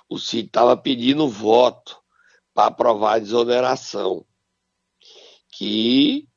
O 0.09 0.21
Cid 0.21 0.47
estava 0.47 0.77
pedindo 0.77 1.29
voto 1.29 1.99
para 2.55 2.67
aprovar 2.67 3.17
a 3.17 3.19
desoneração, 3.19 4.25
que 5.51 6.29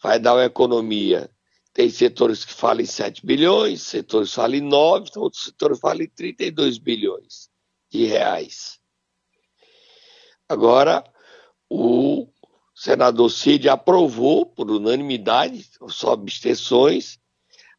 vai 0.00 0.20
dar 0.20 0.34
uma 0.34 0.44
economia 0.44 1.28
tem 1.76 1.90
setores 1.90 2.42
que 2.42 2.54
falam 2.54 2.80
em 2.80 2.86
7 2.86 3.26
bilhões, 3.26 3.82
setores 3.82 4.32
falam 4.32 4.56
em 4.56 4.62
9, 4.62 5.10
outros 5.16 5.44
setores 5.44 5.78
falam 5.78 6.04
em 6.04 6.08
32 6.08 6.78
bilhões 6.78 7.50
de 7.90 8.06
reais. 8.06 8.80
Agora, 10.48 11.04
o 11.68 12.28
senador 12.74 13.30
Cid 13.30 13.68
aprovou, 13.68 14.46
por 14.46 14.70
unanimidade, 14.70 15.68
só 15.88 16.12
abstenções, 16.12 17.18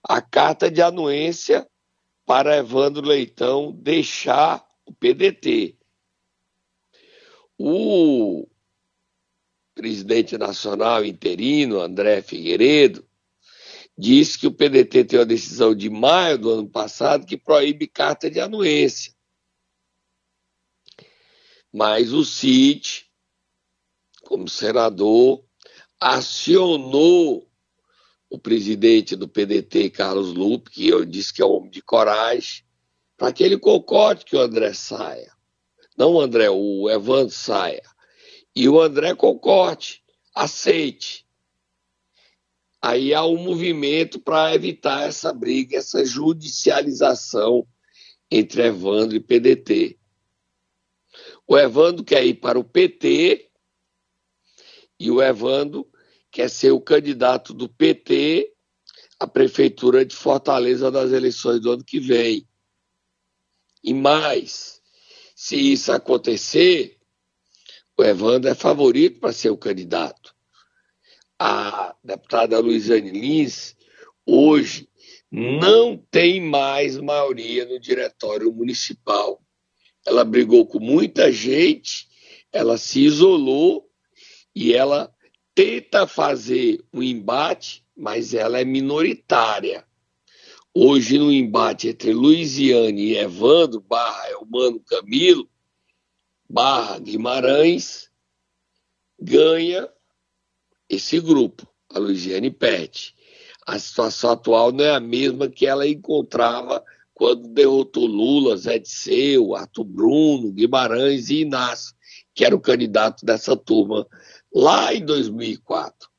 a 0.04 0.22
carta 0.22 0.70
de 0.70 0.80
anuência 0.80 1.68
para 2.24 2.56
Evandro 2.56 3.04
Leitão 3.04 3.72
deixar 3.72 4.64
o 4.86 4.94
PDT. 4.94 5.76
O 7.58 8.48
presidente 9.74 10.38
nacional 10.38 11.04
interino, 11.04 11.80
André 11.80 12.22
Figueiredo, 12.22 13.07
diz 13.98 14.36
que 14.36 14.46
o 14.46 14.54
PDT 14.54 15.06
tem 15.06 15.20
uma 15.20 15.26
decisão 15.26 15.74
de 15.74 15.90
maio 15.90 16.38
do 16.38 16.52
ano 16.52 16.70
passado 16.70 17.26
que 17.26 17.36
proíbe 17.36 17.88
carta 17.88 18.30
de 18.30 18.40
anuência. 18.40 19.14
Mas 21.74 22.14
o 22.14 22.24
CIT, 22.24 23.10
como 24.24 24.48
senador, 24.48 25.44
acionou 26.00 27.48
o 28.30 28.38
presidente 28.38 29.16
do 29.16 29.28
PDT, 29.28 29.90
Carlos 29.90 30.34
Lupe, 30.34 30.72
que 30.72 30.88
eu 30.88 31.06
disse 31.06 31.34
que 31.34 31.42
é 31.42 31.46
um 31.46 31.52
homem 31.52 31.72
de 31.72 31.82
coragem, 31.82 32.64
para 33.16 33.32
que 33.32 33.44
ele 33.44 33.58
concorde 33.58 34.26
que 34.26 34.36
o 34.36 34.40
André 34.40 34.74
saia. 34.74 35.32
Não 35.98 36.14
o 36.14 36.22
André, 36.22 36.50
o 36.50 36.90
Evandro 36.90 37.34
saia. 37.34 37.84
E 38.56 38.70
o 38.70 38.80
André 38.80 39.16
concorde, 39.16 40.04
aceite. 40.34 41.27
Aí 42.88 43.14
há 43.14 43.26
um 43.26 43.36
movimento 43.36 44.18
para 44.18 44.56
evitar 44.56 45.10
essa 45.10 45.34
briga, 45.34 45.76
essa 45.76 46.06
judicialização 46.06 47.68
entre 48.32 48.66
Evandro 48.66 49.18
e 49.18 49.20
PDT. 49.20 50.00
O 51.46 51.58
Evandro 51.58 52.02
quer 52.02 52.26
ir 52.26 52.36
para 52.36 52.58
o 52.58 52.64
PT 52.64 53.52
e 54.98 55.12
o 55.12 55.22
Evandro 55.22 55.86
quer 56.32 56.50
ser 56.50 56.72
o 56.72 56.80
candidato 56.80 57.54
do 57.54 57.68
PT 57.68 58.54
à 59.20 59.28
prefeitura 59.28 60.06
de 60.06 60.16
Fortaleza 60.16 60.90
nas 60.90 61.12
eleições 61.12 61.60
do 61.60 61.74
ano 61.74 61.84
que 61.84 62.00
vem. 62.00 62.48
E 63.84 63.94
mais, 63.94 64.82
se 65.36 65.58
isso 65.74 65.92
acontecer, 65.92 66.98
o 67.98 68.04
Evandro 68.06 68.50
é 68.50 68.56
favorito 68.56 69.20
para 69.20 69.34
ser 69.34 69.50
o 69.50 69.58
candidato 69.58 70.34
a 71.38 71.87
deputada 72.08 72.58
Luiziane 72.60 73.12
Lins 73.12 73.76
hoje 74.26 74.88
não 75.30 75.98
tem 75.98 76.40
mais 76.40 76.98
maioria 76.98 77.66
no 77.66 77.78
diretório 77.78 78.52
municipal. 78.52 79.44
Ela 80.06 80.24
brigou 80.24 80.66
com 80.66 80.80
muita 80.80 81.30
gente, 81.34 82.08
ela 82.52 82.78
se 82.78 83.02
isolou 83.02 83.92
e 84.56 84.74
ela 84.74 85.14
tenta 85.54 86.08
fazer 86.08 86.82
um 86.94 87.04
embate, 87.04 87.86
mas 87.96 88.34
ela 88.34 88.60
é 88.60 88.64
minoritária. 88.64 89.86
Hoje, 90.74 91.18
no 91.18 91.32
embate 91.32 91.90
entre 91.90 92.14
Luiziane 92.14 93.02
e 93.02 93.18
Evandro, 93.18 93.82
barra 93.82 94.30
Elmano 94.30 94.80
Camilo, 94.80 95.50
barra 96.50 97.00
Guimarães, 97.00 98.10
ganha 99.20 99.90
esse 100.90 101.20
grupo, 101.20 101.68
a 101.98 102.00
Luiziane 102.00 102.50
perde. 102.50 103.14
A 103.66 103.78
situação 103.78 104.32
atual 104.32 104.72
não 104.72 104.86
é 104.86 104.92
a 104.92 105.00
mesma 105.00 105.50
que 105.50 105.66
ela 105.68 105.88
encontrava 105.88 106.84
quando 107.14 107.48
derrotou 107.48 108.06
Lula, 108.06 108.56
Zé 108.56 108.80
Disseu, 108.80 109.56
Arthur 109.56 109.84
Bruno, 109.84 110.52
Guimarães 110.52 111.30
e 111.30 111.42
Inácio, 111.42 111.96
que 112.34 112.46
era 112.46 112.56
o 112.56 112.62
candidato 112.62 113.26
dessa 113.26 113.58
turma 113.58 114.08
lá 114.54 114.94
em 114.94 115.04
2004. 115.04 116.10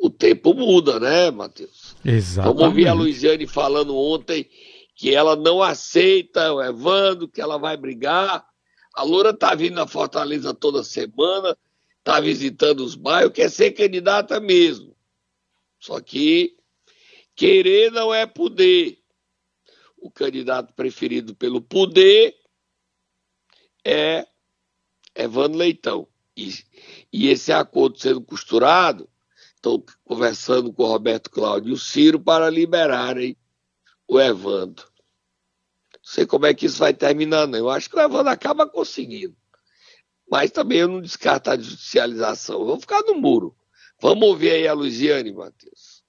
O 0.00 0.10
tempo 0.10 0.52
muda, 0.54 1.00
né, 1.00 1.30
Matheus? 1.30 1.96
Exatamente. 2.04 2.56
Vamos 2.56 2.68
ouvir 2.68 2.88
a 2.88 2.92
Luiziane 2.92 3.46
falando 3.46 3.96
ontem 3.96 4.48
que 4.94 5.14
ela 5.14 5.36
não 5.36 5.62
aceita 5.62 6.52
o 6.52 6.62
Evandro, 6.62 7.28
que 7.28 7.40
ela 7.40 7.56
vai 7.56 7.76
brigar. 7.76 8.44
A 8.94 9.02
Loura 9.04 9.32
tá 9.32 9.54
vindo 9.54 9.74
na 9.74 9.86
Fortaleza 9.86 10.52
toda 10.52 10.82
semana, 10.82 11.56
está 11.98 12.20
visitando 12.20 12.80
os 12.80 12.96
bairros, 12.96 13.32
quer 13.32 13.48
ser 13.48 13.70
candidata 13.70 14.40
mesmo. 14.40 14.97
Só 15.78 16.00
que 16.00 16.56
querer 17.34 17.90
não 17.92 18.12
é 18.12 18.26
poder. 18.26 18.98
O 19.96 20.10
candidato 20.10 20.72
preferido 20.74 21.34
pelo 21.34 21.60
poder 21.60 22.34
é 23.84 24.26
Evandro 25.14 25.58
Leitão. 25.58 26.08
E, 26.36 26.52
e 27.12 27.28
esse 27.28 27.52
acordo 27.52 27.98
sendo 27.98 28.20
costurado, 28.20 29.08
estou 29.56 29.84
conversando 30.04 30.72
com 30.72 30.84
o 30.84 30.86
Roberto 30.86 31.30
Cláudio 31.30 31.70
e 31.70 31.72
o 31.72 31.78
Ciro 31.78 32.20
para 32.20 32.48
liberarem 32.48 33.36
o 34.06 34.20
Evandro. 34.20 34.86
Não 35.94 36.00
sei 36.14 36.24
como 36.24 36.46
é 36.46 36.54
que 36.54 36.66
isso 36.66 36.78
vai 36.78 36.94
terminar, 36.94 37.46
não. 37.46 37.58
Eu 37.58 37.68
acho 37.68 37.90
que 37.90 37.96
o 37.96 38.00
Evandro 38.00 38.30
acaba 38.30 38.68
conseguindo. 38.68 39.36
Mas 40.30 40.50
também 40.50 40.78
eu 40.78 40.88
não 40.88 41.00
descarto 41.00 41.50
a 41.50 41.56
judicialização. 41.56 42.64
Vamos 42.64 42.82
ficar 42.82 43.02
no 43.02 43.14
muro. 43.14 43.57
Vamos 44.00 44.28
ouvir 44.28 44.50
aí 44.50 44.68
a 44.68 44.72
Luiziane, 44.72 45.32
Matheus. 45.32 46.02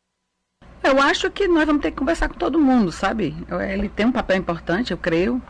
Eu 0.83 1.01
acho 1.01 1.29
que 1.31 1.47
nós 1.47 1.65
vamos 1.65 1.81
ter 1.81 1.91
que 1.91 1.97
conversar 1.97 2.29
com 2.29 2.35
todo 2.35 2.59
mundo, 2.59 2.91
sabe? 2.91 3.35
Ele 3.71 3.89
tem 3.89 4.05
um 4.05 4.11
papel 4.11 4.37
importante, 4.37 4.91
eu 4.91 4.97
creio. 4.97 5.41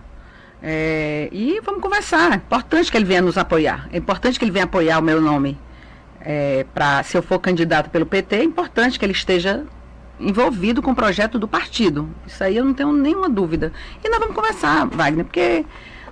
É, 0.61 1.29
e 1.31 1.59
vamos 1.61 1.81
conversar. 1.81 2.31
É 2.31 2.35
importante 2.35 2.89
que 2.89 2.97
ele 2.97 3.05
venha 3.05 3.21
nos 3.21 3.37
apoiar. 3.37 3.87
É 3.91 3.97
importante 3.97 4.39
que 4.39 4.45
ele 4.45 4.51
venha 4.51 4.65
apoiar 4.65 4.99
o 4.99 5.01
meu 5.01 5.21
nome. 5.21 5.57
É, 6.21 6.65
se 7.03 7.17
eu 7.17 7.21
for 7.21 7.39
candidato 7.39 7.89
pelo 7.89 8.05
PT, 8.05 8.35
é 8.37 8.43
importante 8.43 8.97
que 8.97 9.05
ele 9.05 9.13
esteja 9.13 9.65
envolvido 10.19 10.81
com 10.81 10.91
o 10.91 10.95
projeto 10.95 11.39
do 11.39 11.47
partido. 11.47 12.09
Isso 12.27 12.43
aí 12.43 12.57
eu 12.57 12.65
não 12.65 12.73
tenho 12.73 12.91
nenhuma 12.91 13.29
dúvida. 13.29 13.71
E 14.03 14.09
nós 14.09 14.19
vamos 14.19 14.35
conversar, 14.35 14.87
Wagner, 14.87 15.25
porque 15.25 15.65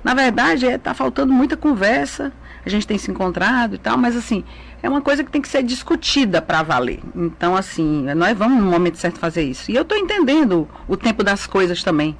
na 0.03 0.13
verdade 0.13 0.65
está 0.65 0.91
é, 0.91 0.93
faltando 0.93 1.33
muita 1.33 1.57
conversa. 1.57 2.31
A 2.67 2.69
gente 2.69 2.85
tem 2.85 2.97
se 2.97 3.09
encontrado 3.09 3.75
e 3.75 3.77
tal, 3.77 3.97
mas 3.97 4.15
assim, 4.15 4.43
é 4.83 4.89
uma 4.89 5.01
coisa 5.01 5.23
que 5.23 5.31
tem 5.31 5.41
que 5.41 5.47
ser 5.47 5.63
discutida 5.63 6.41
para 6.41 6.61
valer. 6.63 6.99
Então, 7.15 7.55
assim, 7.55 8.05
nós 8.13 8.37
vamos 8.37 8.61
no 8.61 8.69
momento 8.69 8.97
certo 8.97 9.19
fazer 9.19 9.43
isso. 9.43 9.71
E 9.71 9.75
eu 9.75 9.83
estou 9.83 9.97
entendendo 9.97 10.67
o 10.85 10.97
tempo 10.97 11.23
das 11.23 11.47
coisas 11.47 11.81
também. 11.81 12.15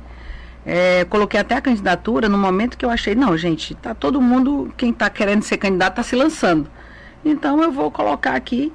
É, 0.66 1.04
coloquei 1.06 1.38
até 1.38 1.56
a 1.56 1.62
candidatura 1.62 2.30
no 2.30 2.38
momento 2.38 2.78
que 2.78 2.86
eu 2.86 2.90
achei, 2.90 3.14
não, 3.14 3.38
gente, 3.38 3.76
tá 3.76 3.94
todo 3.94 4.22
mundo, 4.22 4.74
quem 4.78 4.92
está 4.92 5.10
querendo 5.10 5.44
ser 5.44 5.58
candidato 5.58 5.94
está 5.94 6.04
se 6.04 6.16
lançando. 6.16 6.70
Então 7.26 7.62
eu 7.62 7.72
vou 7.72 7.92
colocar 7.92 8.36
aqui 8.36 8.72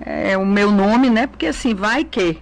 é, 0.00 0.36
o 0.36 0.44
meu 0.44 0.70
nome, 0.70 1.08
né? 1.08 1.26
Porque 1.26 1.46
assim, 1.46 1.74
vai 1.74 2.04
que. 2.04 2.38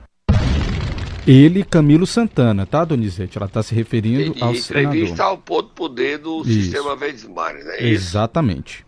Ele, 1.28 1.62
Camilo 1.62 2.06
Santana, 2.06 2.64
tá, 2.64 2.86
Donizete? 2.86 3.36
Ela 3.36 3.46
está 3.46 3.62
se 3.62 3.74
referindo 3.74 4.34
e, 4.38 4.42
ao 4.42 4.48
entrevista 4.48 4.72
senador. 4.72 4.94
Entrevista 4.94 5.24
ao 5.24 5.36
ponto 5.36 5.74
poder 5.74 6.16
do 6.16 6.40
Isso. 6.40 6.52
sistema 6.52 6.96
Verdes 6.96 7.24
Mares, 7.24 7.66
né? 7.66 7.82
Exatamente. 7.82 8.86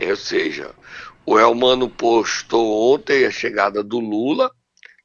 Ou 0.00 0.16
seja, 0.16 0.74
o 1.26 1.38
Elmano 1.38 1.90
postou 1.90 2.94
ontem 2.94 3.26
a 3.26 3.30
chegada 3.30 3.84
do 3.84 4.00
Lula, 4.00 4.50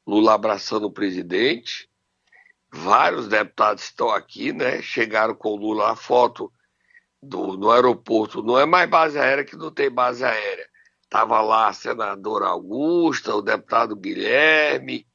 Lula 0.08 0.34
abraçando 0.34 0.86
o 0.86 0.92
presidente, 0.92 1.90
vários 2.72 3.28
deputados 3.28 3.84
estão 3.84 4.10
aqui, 4.10 4.54
né? 4.54 4.82
Chegaram 4.82 5.36
com 5.36 5.50
o 5.50 5.58
Lula 5.58 5.92
a 5.92 5.96
foto 5.98 6.50
do, 7.22 7.58
no 7.58 7.70
aeroporto. 7.70 8.42
Não 8.42 8.58
é 8.58 8.66
mais 8.66 8.90
base 8.90 9.20
aérea 9.20 9.44
que 9.44 9.58
não 9.58 9.70
tem 9.70 9.92
base 9.92 10.24
aérea. 10.24 10.66
Tava 11.10 11.42
lá 11.42 11.68
a 11.68 11.74
senadora 11.74 12.48
Augusta, 12.48 13.36
o 13.36 13.42
deputado 13.42 13.98
Guilherme, 13.98 15.06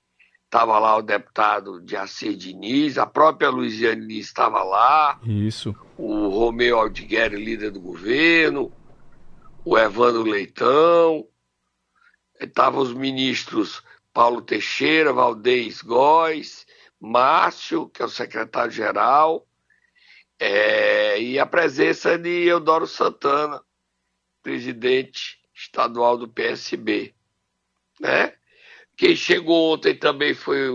tava 0.50 0.78
lá 0.78 0.96
o 0.96 1.02
deputado 1.02 1.80
Diacir 1.80 2.34
Diniz, 2.34 2.98
a 2.98 3.06
própria 3.06 3.50
Luiziane 3.50 4.00
Diniz 4.00 4.26
estava 4.26 4.62
lá. 4.62 5.20
Isso. 5.24 5.74
O 5.96 6.28
Romeu 6.28 6.78
Aldigueri, 6.78 7.36
líder 7.36 7.70
do 7.70 7.80
governo, 7.80 8.72
o 9.64 9.76
Evandro 9.78 10.22
Leitão, 10.22 11.26
estavam 12.40 12.80
os 12.80 12.94
ministros 12.94 13.82
Paulo 14.12 14.40
Teixeira, 14.40 15.12
Valdez 15.12 15.82
Góes, 15.82 16.66
Márcio, 16.98 17.88
que 17.88 18.02
é 18.02 18.04
o 18.04 18.08
secretário-geral, 18.08 19.46
é, 20.40 21.20
e 21.20 21.38
a 21.38 21.46
presença 21.46 22.16
de 22.16 22.46
Eudoro 22.46 22.86
Santana, 22.86 23.60
presidente 24.42 25.38
estadual 25.54 26.16
do 26.16 26.28
PSB. 26.28 27.14
Né? 28.00 28.37
Quem 28.98 29.14
chegou 29.14 29.74
ontem 29.74 29.94
também 29.94 30.34
foi 30.34 30.70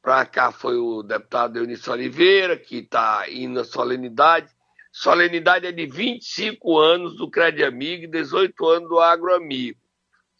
para 0.00 0.24
cá 0.24 0.52
foi 0.52 0.76
o 0.76 1.02
deputado 1.02 1.58
Eunício 1.58 1.92
Oliveira, 1.92 2.56
que 2.56 2.76
está 2.76 3.28
indo 3.28 3.54
na 3.54 3.64
solenidade. 3.64 4.48
Solenidade 4.92 5.66
é 5.66 5.72
de 5.72 5.84
25 5.84 6.78
anos 6.78 7.16
do 7.16 7.28
Crédito 7.28 7.66
Amigo 7.66 8.04
e 8.04 8.06
18 8.06 8.68
anos 8.68 8.88
do 8.88 9.00
Agro 9.00 9.34
Amigo, 9.34 9.80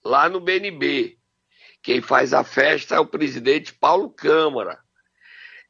lá 0.04 0.28
no 0.28 0.38
BNB. 0.38 1.18
Quem 1.82 2.00
faz 2.00 2.32
a 2.32 2.44
festa 2.44 2.94
é 2.94 3.00
o 3.00 3.06
presidente 3.06 3.74
Paulo 3.74 4.10
Câmara. 4.10 4.78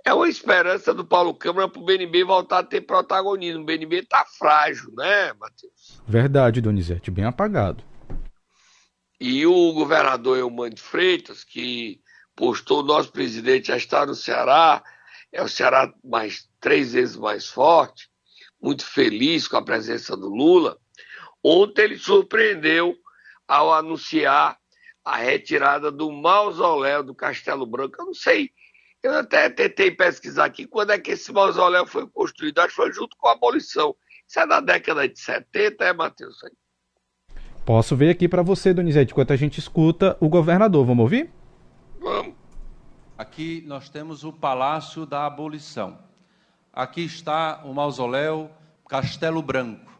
É 0.04 0.12
uma 0.12 0.28
esperança 0.28 0.92
do 0.92 1.04
Paulo 1.04 1.32
Câmara 1.34 1.66
para 1.66 1.80
o 1.80 1.84
BNB 1.84 2.24
voltar 2.24 2.58
a 2.58 2.64
ter 2.64 2.82
protagonismo. 2.82 3.62
O 3.62 3.66
BNB 3.66 4.00
está 4.00 4.22
frágil, 4.38 4.92
né, 4.94 5.32
Matheus? 5.32 6.02
Verdade, 6.06 6.60
Donizete, 6.60 7.10
bem 7.10 7.24
apagado. 7.24 7.87
E 9.20 9.46
o 9.46 9.72
governador 9.72 10.38
Eumano 10.38 10.74
de 10.74 10.82
Freitas, 10.82 11.44
que 11.44 12.00
postou 12.36 12.80
o 12.80 12.86
nosso 12.86 13.10
presidente 13.10 13.68
já 13.68 13.76
está 13.76 14.06
no 14.06 14.14
Ceará, 14.14 14.82
é 15.32 15.42
o 15.42 15.48
Ceará 15.48 15.92
mais 16.04 16.48
três 16.60 16.92
vezes 16.92 17.16
mais 17.16 17.48
forte, 17.48 18.08
muito 18.60 18.84
feliz 18.84 19.48
com 19.48 19.56
a 19.56 19.64
presença 19.64 20.16
do 20.16 20.28
Lula. 20.28 20.78
Ontem 21.42 21.82
ele 21.82 21.98
surpreendeu 21.98 22.96
ao 23.46 23.72
anunciar 23.72 24.58
a 25.04 25.16
retirada 25.16 25.90
do 25.90 26.12
mausoléu 26.12 27.02
do 27.02 27.14
Castelo 27.14 27.66
Branco. 27.66 27.96
Eu 27.98 28.06
não 28.06 28.14
sei 28.14 28.52
eu 29.02 29.14
até 29.14 29.48
tentei 29.48 29.90
pesquisar 29.92 30.46
aqui 30.46 30.66
quando 30.66 30.90
é 30.90 30.98
que 30.98 31.12
esse 31.12 31.32
mausoléu 31.32 31.86
foi 31.86 32.08
construído. 32.08 32.58
Acho 32.58 32.70
que 32.70 32.74
foi 32.74 32.92
junto 32.92 33.16
com 33.16 33.28
a 33.28 33.32
abolição. 33.32 33.96
Isso 34.26 34.40
é 34.40 34.46
da 34.46 34.60
década 34.60 35.08
de 35.08 35.18
70, 35.18 35.84
é, 35.84 35.92
Matheus? 35.92 36.36
Posso 37.68 37.94
ver 37.94 38.08
aqui 38.08 38.26
para 38.26 38.40
você, 38.40 38.72
Donizete, 38.72 39.12
enquanto 39.12 39.30
a 39.30 39.36
gente 39.36 39.58
escuta 39.58 40.16
o 40.20 40.28
governador. 40.30 40.86
Vamos 40.86 41.02
ouvir? 41.02 41.30
Vamos. 42.00 42.32
Aqui 43.18 43.62
nós 43.66 43.90
temos 43.90 44.24
o 44.24 44.32
Palácio 44.32 45.04
da 45.04 45.26
Abolição. 45.26 45.98
Aqui 46.72 47.02
está 47.02 47.60
o 47.66 47.74
mausoléu 47.74 48.50
Castelo 48.88 49.42
Branco. 49.42 49.92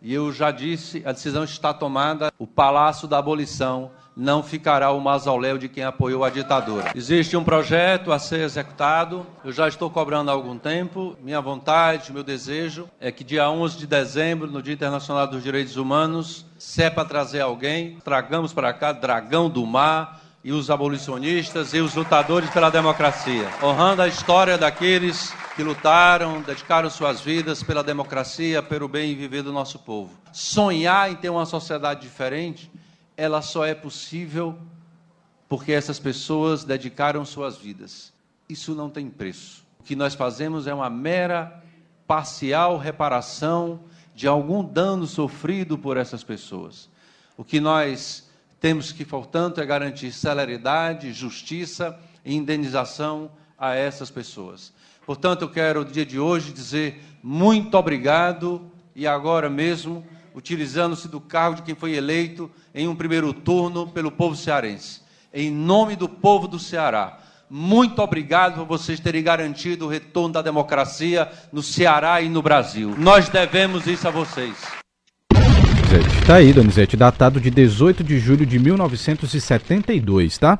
E 0.00 0.14
eu 0.14 0.32
já 0.32 0.50
disse, 0.50 1.02
a 1.04 1.12
decisão 1.12 1.44
está 1.44 1.74
tomada, 1.74 2.32
o 2.38 2.46
Palácio 2.46 3.06
da 3.06 3.18
Abolição 3.18 3.90
não 4.16 4.42
ficará 4.42 4.90
o 4.90 5.00
mausoléu 5.00 5.58
de 5.58 5.68
quem 5.68 5.84
apoiou 5.84 6.24
a 6.24 6.30
ditadura. 6.30 6.92
Existe 6.94 7.36
um 7.36 7.44
projeto 7.44 8.12
a 8.12 8.18
ser 8.18 8.40
executado, 8.40 9.26
eu 9.44 9.52
já 9.52 9.66
estou 9.66 9.90
cobrando 9.90 10.30
há 10.30 10.34
algum 10.34 10.56
tempo. 10.56 11.16
Minha 11.20 11.40
vontade, 11.40 12.12
meu 12.12 12.22
desejo 12.22 12.88
é 13.00 13.10
que 13.10 13.24
dia 13.24 13.48
11 13.50 13.78
de 13.78 13.86
dezembro, 13.86 14.50
no 14.50 14.62
Dia 14.62 14.74
Internacional 14.74 15.26
dos 15.26 15.42
Direitos 15.42 15.76
Humanos, 15.76 16.46
se 16.58 16.82
é 16.82 16.90
para 16.90 17.04
trazer 17.04 17.40
alguém, 17.40 17.98
tragamos 18.04 18.52
para 18.52 18.72
cá 18.72 18.92
Dragão 18.92 19.50
do 19.50 19.66
Mar, 19.66 20.20
e 20.44 20.52
os 20.52 20.70
abolicionistas 20.70 21.72
e 21.72 21.80
os 21.80 21.94
lutadores 21.94 22.50
pela 22.50 22.68
democracia, 22.68 23.48
honrando 23.62 24.02
a 24.02 24.06
história 24.06 24.58
daqueles 24.58 25.34
que 25.56 25.62
lutaram, 25.62 26.42
dedicaram 26.42 26.90
suas 26.90 27.22
vidas 27.22 27.62
pela 27.62 27.82
democracia, 27.82 28.62
pelo 28.62 28.86
bem 28.86 29.16
viver 29.16 29.42
do 29.42 29.52
nosso 29.52 29.78
povo. 29.78 30.10
Sonhar 30.32 31.10
em 31.10 31.16
ter 31.16 31.30
uma 31.30 31.46
sociedade 31.46 32.02
diferente 32.02 32.70
ela 33.16 33.42
só 33.42 33.64
é 33.64 33.74
possível 33.74 34.58
porque 35.48 35.72
essas 35.72 35.98
pessoas 35.98 36.64
dedicaram 36.64 37.24
suas 37.24 37.56
vidas. 37.56 38.12
Isso 38.48 38.74
não 38.74 38.90
tem 38.90 39.08
preço. 39.08 39.64
O 39.78 39.82
que 39.82 39.94
nós 39.94 40.14
fazemos 40.14 40.66
é 40.66 40.74
uma 40.74 40.90
mera 40.90 41.62
parcial 42.06 42.76
reparação 42.76 43.80
de 44.14 44.26
algum 44.26 44.64
dano 44.64 45.06
sofrido 45.06 45.76
por 45.76 45.96
essas 45.96 46.22
pessoas. 46.22 46.88
O 47.36 47.44
que 47.44 47.60
nós 47.60 48.28
temos 48.60 48.92
que, 48.92 49.04
portanto, 49.04 49.60
é 49.60 49.66
garantir 49.66 50.12
celeridade, 50.12 51.12
justiça 51.12 51.98
e 52.24 52.34
indenização 52.34 53.30
a 53.58 53.74
essas 53.74 54.10
pessoas. 54.10 54.72
Portanto, 55.04 55.42
eu 55.42 55.50
quero, 55.50 55.84
no 55.84 55.90
dia 55.90 56.06
de 56.06 56.18
hoje, 56.18 56.52
dizer 56.52 57.02
muito 57.22 57.76
obrigado 57.76 58.70
e 58.94 59.06
agora 59.06 59.50
mesmo 59.50 60.06
utilizando-se 60.34 61.06
do 61.08 61.20
cargo 61.20 61.56
de 61.56 61.62
quem 61.62 61.74
foi 61.74 61.94
eleito 61.94 62.50
em 62.74 62.88
um 62.88 62.96
primeiro 62.96 63.32
turno 63.32 63.86
pelo 63.86 64.10
povo 64.10 64.34
cearense. 64.34 65.00
Em 65.32 65.50
nome 65.50 65.96
do 65.96 66.08
povo 66.08 66.48
do 66.48 66.58
Ceará, 66.58 67.18
muito 67.48 68.02
obrigado 68.02 68.56
por 68.56 68.66
vocês 68.66 68.98
terem 68.98 69.22
garantido 69.22 69.86
o 69.86 69.88
retorno 69.88 70.34
da 70.34 70.42
democracia 70.42 71.30
no 71.52 71.62
Ceará 71.62 72.20
e 72.20 72.28
no 72.28 72.42
Brasil. 72.42 72.94
Nós 72.98 73.28
devemos 73.28 73.86
isso 73.86 74.08
a 74.08 74.10
vocês. 74.10 74.56
Está 76.20 76.36
aí, 76.36 76.52
Donizete, 76.52 76.96
datado 76.96 77.40
de 77.40 77.50
18 77.50 78.02
de 78.02 78.18
julho 78.18 78.44
de 78.44 78.58
1972, 78.58 80.38
tá? 80.38 80.58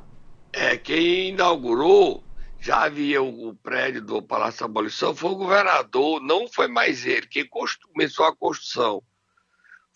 É, 0.53 0.77
quem 0.77 1.31
inaugurou, 1.31 2.23
já 2.61 2.85
havia 2.85 3.21
o, 3.21 3.55
prédio 3.61 4.01
do 4.01 4.23
Palácio 4.23 4.61
da 4.61 4.67
Abolição, 4.67 5.15
foi 5.15 5.31
o 5.31 5.37
governador, 5.37 6.21
não 6.23 6.47
foi 6.47 6.69
mais 6.69 7.05
ele. 7.05 7.27
Quem 7.27 7.45
começou 7.93 8.25
a 8.27 8.37
construção 8.37 9.03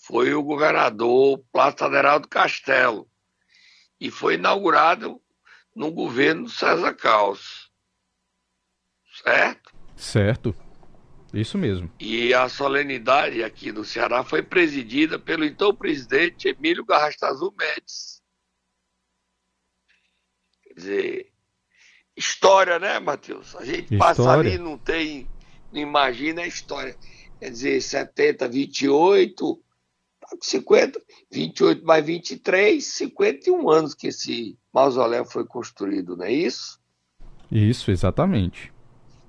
foi 0.09 0.33
o 0.33 0.43
governador 0.43 1.45
Plata 1.53 1.85
Aderaldo 1.85 2.27
Castelo. 2.27 3.07
E 4.01 4.11
foi 4.11 4.35
inaugurado 4.35 5.21
no 5.77 5.91
governo 5.91 6.49
César 6.49 6.95
Caos. 6.95 7.71
Certo? 9.23 9.71
Certo. 9.95 10.57
Isso 11.35 11.59
mesmo. 11.59 11.93
E 12.01 12.33
a 12.33 12.49
solenidade 12.49 13.45
aqui 13.45 13.71
no 13.71 13.85
Ceará 13.85 14.25
foi 14.25 14.43
presidida 14.43 15.19
pelo 15.19 15.45
então 15.45 15.75
presidente 15.75 16.49
Emílio 16.49 16.87
Garrastazu 16.87 17.53
Médici. 17.59 18.23
Quer 20.63 20.75
dizer, 20.75 21.33
história, 22.17 22.79
né, 22.79 22.99
Matheus? 22.99 23.55
A 23.57 23.65
gente 23.65 23.93
história. 23.93 23.99
passa 23.99 24.31
ali 24.31 24.57
não 24.57 24.79
tem, 24.79 25.29
não 25.71 25.83
imagina 25.83 26.43
a 26.43 26.47
história. 26.47 26.97
Quer 27.39 27.51
dizer, 27.51 27.83
70, 27.83 28.49
28, 28.49 29.63
50, 30.41 31.01
28 31.31 31.85
mais 31.85 32.05
23, 32.05 32.85
51 32.85 33.71
anos 33.71 33.95
que 33.95 34.09
esse 34.09 34.57
mausoléu 34.73 35.25
foi 35.25 35.45
construído, 35.45 36.17
não 36.17 36.25
é 36.25 36.33
isso? 36.33 36.79
Isso, 37.51 37.91
exatamente. 37.91 38.73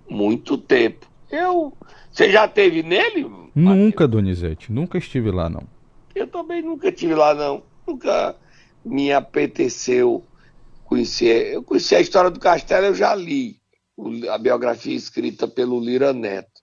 Muito 0.10 0.58
tempo. 0.58 1.08
Eu. 1.32 1.74
Você 2.12 2.32
já 2.32 2.48
teve 2.48 2.82
nele? 2.84 3.24
Nunca, 3.56 4.04
Mateus? 4.04 4.12
Donizete. 4.12 4.72
Nunca 4.72 4.98
estive 4.98 5.32
lá, 5.32 5.50
não. 5.50 5.64
Eu 6.16 6.28
também 6.28 6.62
nunca 6.62 6.90
estive 6.90 7.14
lá, 7.14 7.34
não. 7.34 7.64
Nunca 7.88 8.36
me 8.84 9.14
apeteceu 9.14 10.24
conhecer. 10.86 11.54
Eu 11.54 11.64
conheci 11.64 11.96
a 11.96 12.02
história 12.02 12.32
do 12.32 12.40
castelo, 12.40 12.88
eu 12.88 12.96
já 12.96 13.14
li 13.14 13.60
a 14.30 14.38
biografia 14.38 14.96
escrita 14.96 15.48
pelo 15.48 15.80
Lira 15.80 16.14
Neto. 16.14 16.62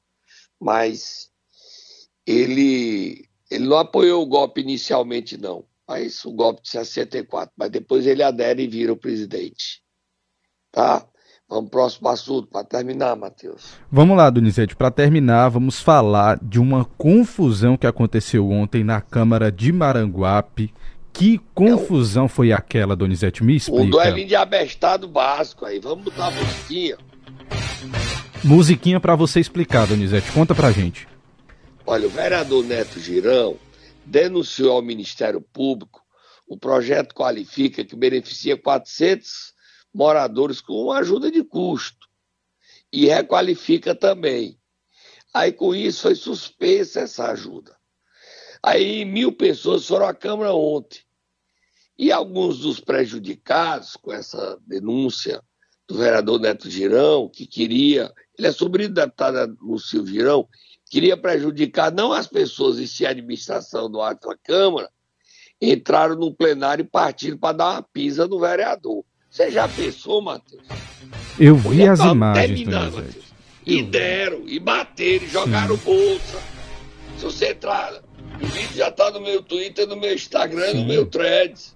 Mas 0.60 1.30
ele, 2.26 3.25
ele 3.50 3.66
não 3.66 3.78
apoiou 3.78 4.22
o 4.22 4.26
golpe 4.26 4.60
inicialmente, 4.60 5.36
não. 5.36 5.64
Mas 5.86 6.24
o 6.24 6.32
golpe 6.32 6.62
de 6.62 6.70
64. 6.70 7.52
Mas 7.56 7.70
depois 7.70 8.06
ele 8.06 8.22
adere 8.22 8.64
e 8.64 8.68
vira 8.68 8.92
o 8.92 8.96
presidente. 8.96 9.80
Tá? 10.72 11.06
Vamos 11.48 11.70
pro 11.70 11.78
próximo 11.78 12.08
assunto, 12.08 12.48
para 12.48 12.64
terminar, 12.64 13.14
Matheus. 13.14 13.74
Vamos 13.90 14.16
lá, 14.16 14.28
Donizete. 14.28 14.74
Para 14.74 14.90
terminar, 14.90 15.48
vamos 15.48 15.80
falar 15.80 16.40
de 16.42 16.58
uma 16.58 16.84
confusão 16.84 17.76
que 17.76 17.86
aconteceu 17.86 18.50
ontem 18.50 18.82
na 18.82 19.00
Câmara 19.00 19.52
de 19.52 19.70
Maranguape. 19.70 20.74
Que 21.12 21.38
confusão 21.54 22.24
é 22.24 22.26
o... 22.26 22.28
foi 22.28 22.52
aquela, 22.52 22.96
Donizete? 22.96 23.44
Me 23.44 23.54
explica. 23.54 23.82
Um 23.82 23.90
duelinho 23.90 24.26
de 24.26 24.34
abestado 24.34 25.06
básico 25.06 25.64
aí. 25.64 25.78
Vamos 25.78 26.04
botar 26.04 26.26
a 26.26 26.30
musiquinha. 26.32 26.98
Musiquinha 28.42 28.98
para 28.98 29.14
você 29.14 29.38
explicar, 29.38 29.86
Donizete. 29.86 30.32
Conta 30.32 30.52
pra 30.52 30.72
gente. 30.72 31.06
Olha, 31.88 32.08
o 32.08 32.10
vereador 32.10 32.64
Neto 32.64 32.98
Girão 32.98 33.56
denunciou 34.04 34.72
ao 34.72 34.82
Ministério 34.82 35.40
Público 35.40 36.02
o 36.44 36.58
projeto 36.58 37.14
Qualifica, 37.14 37.84
que 37.84 37.94
beneficia 37.94 38.56
400 38.56 39.54
moradores 39.94 40.60
com 40.60 40.90
ajuda 40.90 41.30
de 41.30 41.44
custo 41.44 42.08
e 42.92 43.06
requalifica 43.06 43.94
também. 43.94 44.58
Aí 45.32 45.52
com 45.52 45.72
isso 45.72 46.02
foi 46.02 46.16
suspensa 46.16 47.02
essa 47.02 47.30
ajuda. 47.30 47.76
Aí 48.60 49.04
mil 49.04 49.30
pessoas 49.30 49.86
foram 49.86 50.06
à 50.06 50.14
Câmara 50.14 50.52
ontem. 50.52 51.02
E 51.96 52.10
alguns 52.10 52.58
dos 52.58 52.80
prejudicados 52.80 53.96
com 53.96 54.12
essa 54.12 54.58
denúncia 54.66 55.40
do 55.86 55.96
vereador 55.96 56.40
Neto 56.40 56.68
Girão, 56.68 57.28
que 57.28 57.46
queria, 57.46 58.12
ele 58.36 58.48
é 58.48 58.52
sobrinho 58.52 58.88
do 58.88 58.94
deputado 58.96 59.56
Lúcio 59.60 60.04
Girão, 60.04 60.48
queria 60.96 61.14
prejudicar 61.14 61.92
não 61.92 62.10
as 62.10 62.26
pessoas 62.26 62.78
e 62.78 62.88
sim 62.88 63.04
a 63.04 63.10
administração 63.10 63.90
do 63.90 64.00
ato 64.00 64.28
da 64.28 64.36
Câmara, 64.42 64.88
entraram 65.60 66.16
no 66.16 66.34
plenário 66.34 66.84
e 66.84 66.88
partiram 66.88 67.36
para 67.36 67.54
dar 67.54 67.70
uma 67.72 67.82
pisa 67.82 68.26
no 68.26 68.40
vereador. 68.40 69.04
Você 69.28 69.50
já 69.50 69.68
pensou, 69.68 70.22
Matheus? 70.22 70.62
Eu 71.38 71.54
vi 71.56 71.86
as 71.86 72.00
imagens. 72.00 72.46
Terminando, 72.46 73.14
e 73.66 73.82
deram, 73.82 74.48
e 74.48 74.58
bateram, 74.58 75.26
e 75.26 75.28
jogaram 75.28 75.76
Sim. 75.76 75.84
bolsa. 75.84 76.42
Se 77.18 77.24
você 77.26 77.50
entrar, 77.50 78.02
o 78.40 78.46
vídeo 78.46 78.76
já 78.76 78.90
tá 78.90 79.10
no 79.10 79.20
meu 79.20 79.42
Twitter, 79.42 79.86
no 79.86 79.96
meu 79.96 80.14
Instagram, 80.14 80.70
Sim. 80.70 80.80
no 80.80 80.86
meu 80.86 81.04
Threads. 81.04 81.75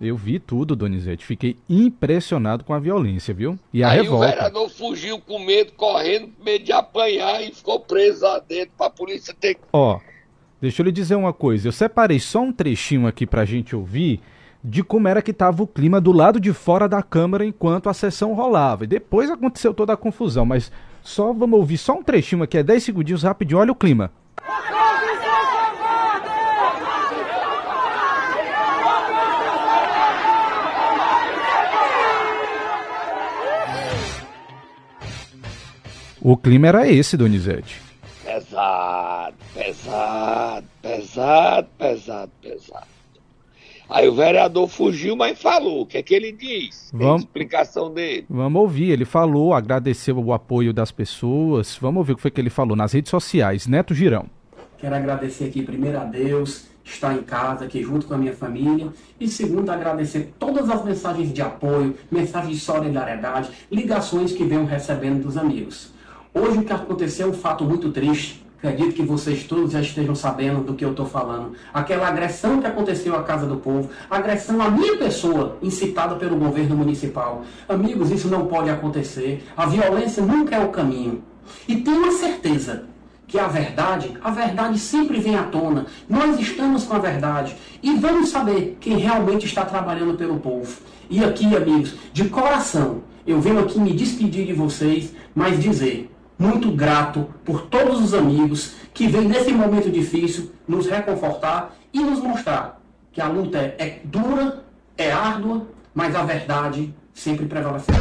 Eu 0.00 0.16
vi 0.16 0.38
tudo, 0.38 0.76
Donizete. 0.76 1.24
Fiquei 1.26 1.56
impressionado 1.68 2.62
com 2.62 2.72
a 2.72 2.78
violência, 2.78 3.34
viu? 3.34 3.58
E 3.72 3.82
a 3.82 3.90
Aí 3.90 4.02
revolta. 4.02 4.26
o 4.26 4.28
vereador 4.30 4.70
fugiu 4.70 5.18
com 5.18 5.38
medo, 5.40 5.72
correndo, 5.72 6.28
com 6.38 6.44
medo 6.44 6.64
de 6.64 6.72
apanhar 6.72 7.42
e 7.42 7.52
ficou 7.52 7.80
preso 7.80 8.24
lá 8.24 8.38
dentro 8.38 8.70
pra 8.78 8.88
polícia 8.88 9.34
ter 9.34 9.54
que. 9.54 9.60
Ó, 9.72 9.98
deixa 10.60 10.82
eu 10.82 10.86
lhe 10.86 10.92
dizer 10.92 11.16
uma 11.16 11.32
coisa. 11.32 11.66
Eu 11.66 11.72
separei 11.72 12.20
só 12.20 12.40
um 12.42 12.52
trechinho 12.52 13.08
aqui 13.08 13.26
pra 13.26 13.44
gente 13.44 13.74
ouvir 13.74 14.20
de 14.62 14.84
como 14.84 15.08
era 15.08 15.20
que 15.22 15.32
estava 15.32 15.62
o 15.62 15.66
clima 15.66 16.00
do 16.00 16.12
lado 16.12 16.38
de 16.38 16.52
fora 16.52 16.88
da 16.88 17.02
Câmara 17.02 17.44
enquanto 17.44 17.88
a 17.88 17.94
sessão 17.94 18.34
rolava. 18.34 18.84
E 18.84 18.86
depois 18.86 19.28
aconteceu 19.30 19.74
toda 19.74 19.92
a 19.94 19.96
confusão, 19.96 20.44
mas 20.46 20.70
só 21.02 21.32
vamos 21.32 21.58
ouvir 21.58 21.78
só 21.78 21.94
um 21.94 22.02
trechinho 22.04 22.42
aqui, 22.44 22.58
é 22.58 22.62
10 22.62 22.82
segundinhos 22.84 23.22
rapidinho, 23.24 23.58
olha 23.60 23.72
o 23.72 23.76
clima. 23.76 24.12
O 36.20 36.36
clima 36.36 36.68
era 36.68 36.88
esse, 36.88 37.16
Donizete. 37.16 37.80
Pesado, 38.24 39.36
pesado, 39.54 40.66
pesado, 40.82 41.68
pesado, 41.78 42.32
pesado. 42.42 42.86
Aí 43.88 44.06
o 44.06 44.14
vereador 44.14 44.68
fugiu, 44.68 45.16
mas 45.16 45.40
falou. 45.40 45.82
O 45.82 45.86
que 45.86 45.96
é 45.96 46.02
que 46.02 46.14
ele 46.14 46.30
diz? 46.30 46.90
Tem 46.90 47.00
vamos, 47.00 47.22
explicação 47.22 47.92
dele. 47.92 48.26
Vamos 48.28 48.60
ouvir. 48.60 48.90
Ele 48.90 49.06
falou, 49.06 49.54
agradeceu 49.54 50.18
o 50.18 50.32
apoio 50.32 50.74
das 50.74 50.92
pessoas. 50.92 51.78
Vamos 51.80 51.98
ouvir 51.98 52.12
o 52.12 52.16
que 52.16 52.22
foi 52.22 52.30
que 52.30 52.40
ele 52.40 52.50
falou 52.50 52.76
nas 52.76 52.92
redes 52.92 53.10
sociais. 53.10 53.66
Neto 53.66 53.94
Girão. 53.94 54.26
Quero 54.76 54.94
agradecer 54.94 55.44
aqui 55.44 55.62
primeiro 55.62 55.98
a 55.98 56.04
Deus, 56.04 56.66
estar 56.84 57.14
em 57.14 57.22
casa 57.22 57.64
aqui 57.64 57.82
junto 57.82 58.06
com 58.06 58.14
a 58.14 58.18
minha 58.18 58.34
família. 58.34 58.92
E 59.18 59.26
segundo, 59.26 59.70
agradecer 59.70 60.34
todas 60.38 60.68
as 60.68 60.84
mensagens 60.84 61.32
de 61.32 61.40
apoio, 61.40 61.96
mensagens 62.10 62.58
de 62.58 62.62
solidariedade, 62.62 63.50
ligações 63.72 64.32
que 64.32 64.44
venham 64.44 64.66
recebendo 64.66 65.22
dos 65.22 65.38
amigos. 65.38 65.96
Hoje 66.38 66.58
o 66.58 66.64
que 66.64 66.72
aconteceu 66.72 67.26
é 67.26 67.30
um 67.30 67.34
fato 67.34 67.64
muito 67.64 67.90
triste 67.90 68.46
Acredito 68.60 68.94
que 68.94 69.02
vocês 69.02 69.44
todos 69.44 69.70
já 69.70 69.80
estejam 69.80 70.16
sabendo 70.16 70.64
do 70.64 70.74
que 70.74 70.84
eu 70.84 70.90
estou 70.90 71.06
falando. 71.06 71.52
Aquela 71.72 72.08
agressão 72.08 72.60
que 72.60 72.66
aconteceu 72.66 73.14
à 73.14 73.22
Casa 73.22 73.46
do 73.46 73.56
Povo, 73.56 73.88
agressão 74.10 74.60
à 74.60 74.68
minha 74.68 74.96
pessoa, 74.96 75.56
incitada 75.62 76.16
pelo 76.16 76.36
governo 76.36 76.76
municipal. 76.76 77.44
Amigos, 77.68 78.10
isso 78.10 78.26
não 78.26 78.46
pode 78.46 78.68
acontecer. 78.68 79.46
A 79.56 79.64
violência 79.66 80.24
nunca 80.24 80.56
é 80.56 80.58
o 80.58 80.70
caminho. 80.70 81.22
E 81.68 81.76
tenho 81.76 82.10
certeza 82.10 82.82
que 83.28 83.38
a 83.38 83.46
verdade, 83.46 84.12
a 84.20 84.30
verdade 84.32 84.76
sempre 84.76 85.20
vem 85.20 85.36
à 85.36 85.44
tona. 85.44 85.86
Nós 86.08 86.40
estamos 86.40 86.82
com 86.82 86.94
a 86.94 86.98
verdade 86.98 87.56
e 87.80 87.94
vamos 87.94 88.30
saber 88.30 88.76
quem 88.80 88.96
realmente 88.96 89.46
está 89.46 89.64
trabalhando 89.64 90.16
pelo 90.16 90.40
povo. 90.40 90.80
E 91.08 91.22
aqui, 91.22 91.54
amigos, 91.54 91.94
de 92.12 92.28
coração, 92.28 93.02
eu 93.24 93.40
venho 93.40 93.60
aqui 93.60 93.78
me 93.78 93.92
despedir 93.92 94.46
de 94.46 94.52
vocês, 94.52 95.14
mas 95.32 95.62
dizer 95.62 96.10
muito 96.38 96.70
grato 96.70 97.34
por 97.44 97.66
todos 97.66 98.00
os 98.00 98.14
amigos 98.14 98.76
que 98.94 99.08
vêm 99.08 99.28
nesse 99.28 99.50
momento 99.50 99.90
difícil 99.90 100.52
nos 100.66 100.86
reconfortar 100.86 101.76
e 101.92 102.00
nos 102.00 102.20
mostrar 102.20 102.80
que 103.12 103.20
a 103.20 103.26
luta 103.26 103.58
é, 103.58 104.00
dura, 104.04 104.64
é 104.96 105.10
árdua, 105.10 105.66
mas 105.92 106.14
a 106.14 106.22
verdade 106.22 106.94
sempre 107.12 107.46
prevalecerá. 107.46 107.98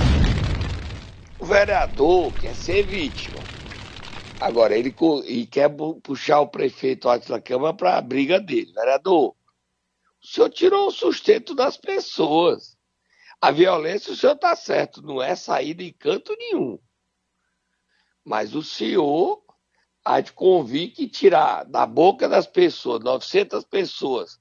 O 1.40 1.46
vereador 1.46 2.32
quer 2.34 2.54
ser 2.56 2.86
vítima. 2.86 3.40
Agora, 4.40 4.78
ele 4.78 4.94
e 5.26 5.48
quer 5.48 5.70
puxar 6.04 6.42
o 6.42 6.48
prefeito 6.48 7.08
da 7.08 7.42
Câmara 7.42 7.74
para 7.74 7.98
a 7.98 8.02
briga 8.02 8.40
dele. 8.40 8.72
Vereador, 8.74 9.36
o 10.22 10.28
senhor 10.28 10.50
tirou 10.50 10.88
o 10.88 10.92
sustento 10.92 11.56
das 11.56 11.78
pessoas. 11.78 12.78
A 13.42 13.52
violência, 13.52 14.14
o 14.14 14.16
senhor 14.16 14.34
está 14.34 14.56
certo, 14.56 15.02
não 15.02 15.22
é 15.22 15.36
saída 15.36 15.82
em 15.82 15.94
canto 15.94 16.36
nenhum. 16.38 16.78
Mas 18.28 18.54
o 18.54 18.62
senhor 18.62 19.42
há 20.04 20.20
de 20.20 20.34
convir 20.34 20.92
que 20.92 21.08
tirar 21.08 21.64
da 21.64 21.86
boca 21.86 22.28
das 22.28 22.46
pessoas, 22.46 23.00
900 23.00 23.64
pessoas, 23.64 24.38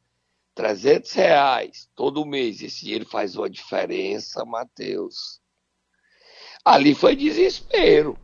300 0.56 1.12
reais 1.12 1.88
todo 1.94 2.26
mês, 2.26 2.60
esse 2.60 2.80
dinheiro 2.80 3.06
faz 3.06 3.36
uma 3.36 3.48
diferença, 3.48 4.44
Matheus. 4.44 5.40
Ali 6.64 6.96
foi 6.96 7.14
desespero. 7.14 8.18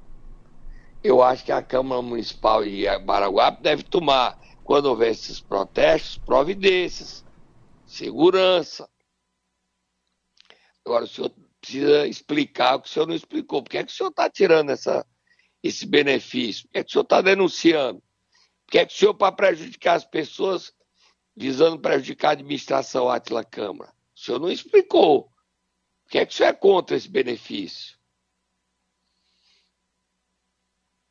Eu 1.01 1.23
acho 1.23 1.45
que 1.45 1.53
a 1.53 1.63
Câmara 1.63 2.03
Municipal 2.03 2.65
de 2.65 2.85
Baraguape 2.99 3.63
deve 3.63 3.85
tomar, 3.85 4.37
quando 4.65 4.87
houver 4.87 5.13
esses 5.13 5.39
protestos, 5.39 6.19
providências, 6.19 7.25
segurança. 7.87 8.91
Agora, 10.85 11.05
o 11.05 11.09
senhor 11.09 11.33
precisa 11.61 12.05
explicar 12.09 12.75
o 12.75 12.81
que 12.81 12.89
o 12.89 12.91
senhor 12.91 13.07
não 13.07 13.15
explicou. 13.15 13.63
Por 13.63 13.71
que, 13.71 13.79
é 13.79 13.85
que 13.85 13.93
o 13.93 13.95
senhor 13.95 14.11
está 14.11 14.29
tirando 14.29 14.71
essa 14.71 15.07
esse 15.63 15.87
benefício? 15.87 16.65
Por 16.65 16.73
que, 16.73 16.79
é 16.79 16.85
que 16.85 16.91
o 16.91 16.93
senhor 16.93 17.05
está 17.05 17.21
denunciando? 17.21 18.03
Por 18.67 18.73
que, 18.73 18.79
é 18.79 18.87
que 18.87 18.95
o 18.95 18.97
senhor, 18.97 19.15
para 19.15 19.33
prejudicar 19.33 19.97
as 19.97 20.05
pessoas, 20.05 20.73
visando 21.37 21.79
prejudicar 21.79 22.31
a 22.31 22.33
administração 22.33 23.09
Atila 23.09 23.45
Câmara. 23.45 23.93
O 24.15 24.21
senhor 24.21 24.39
não 24.39 24.51
explicou. 24.51 25.25
Por 26.05 26.11
que 26.11 26.19
é 26.19 26.27
que 26.27 26.33
o 26.33 26.37
senhor 26.37 26.51
é 26.51 26.53
contra 26.53 26.97
esse 26.97 27.09
benefício? 27.09 27.97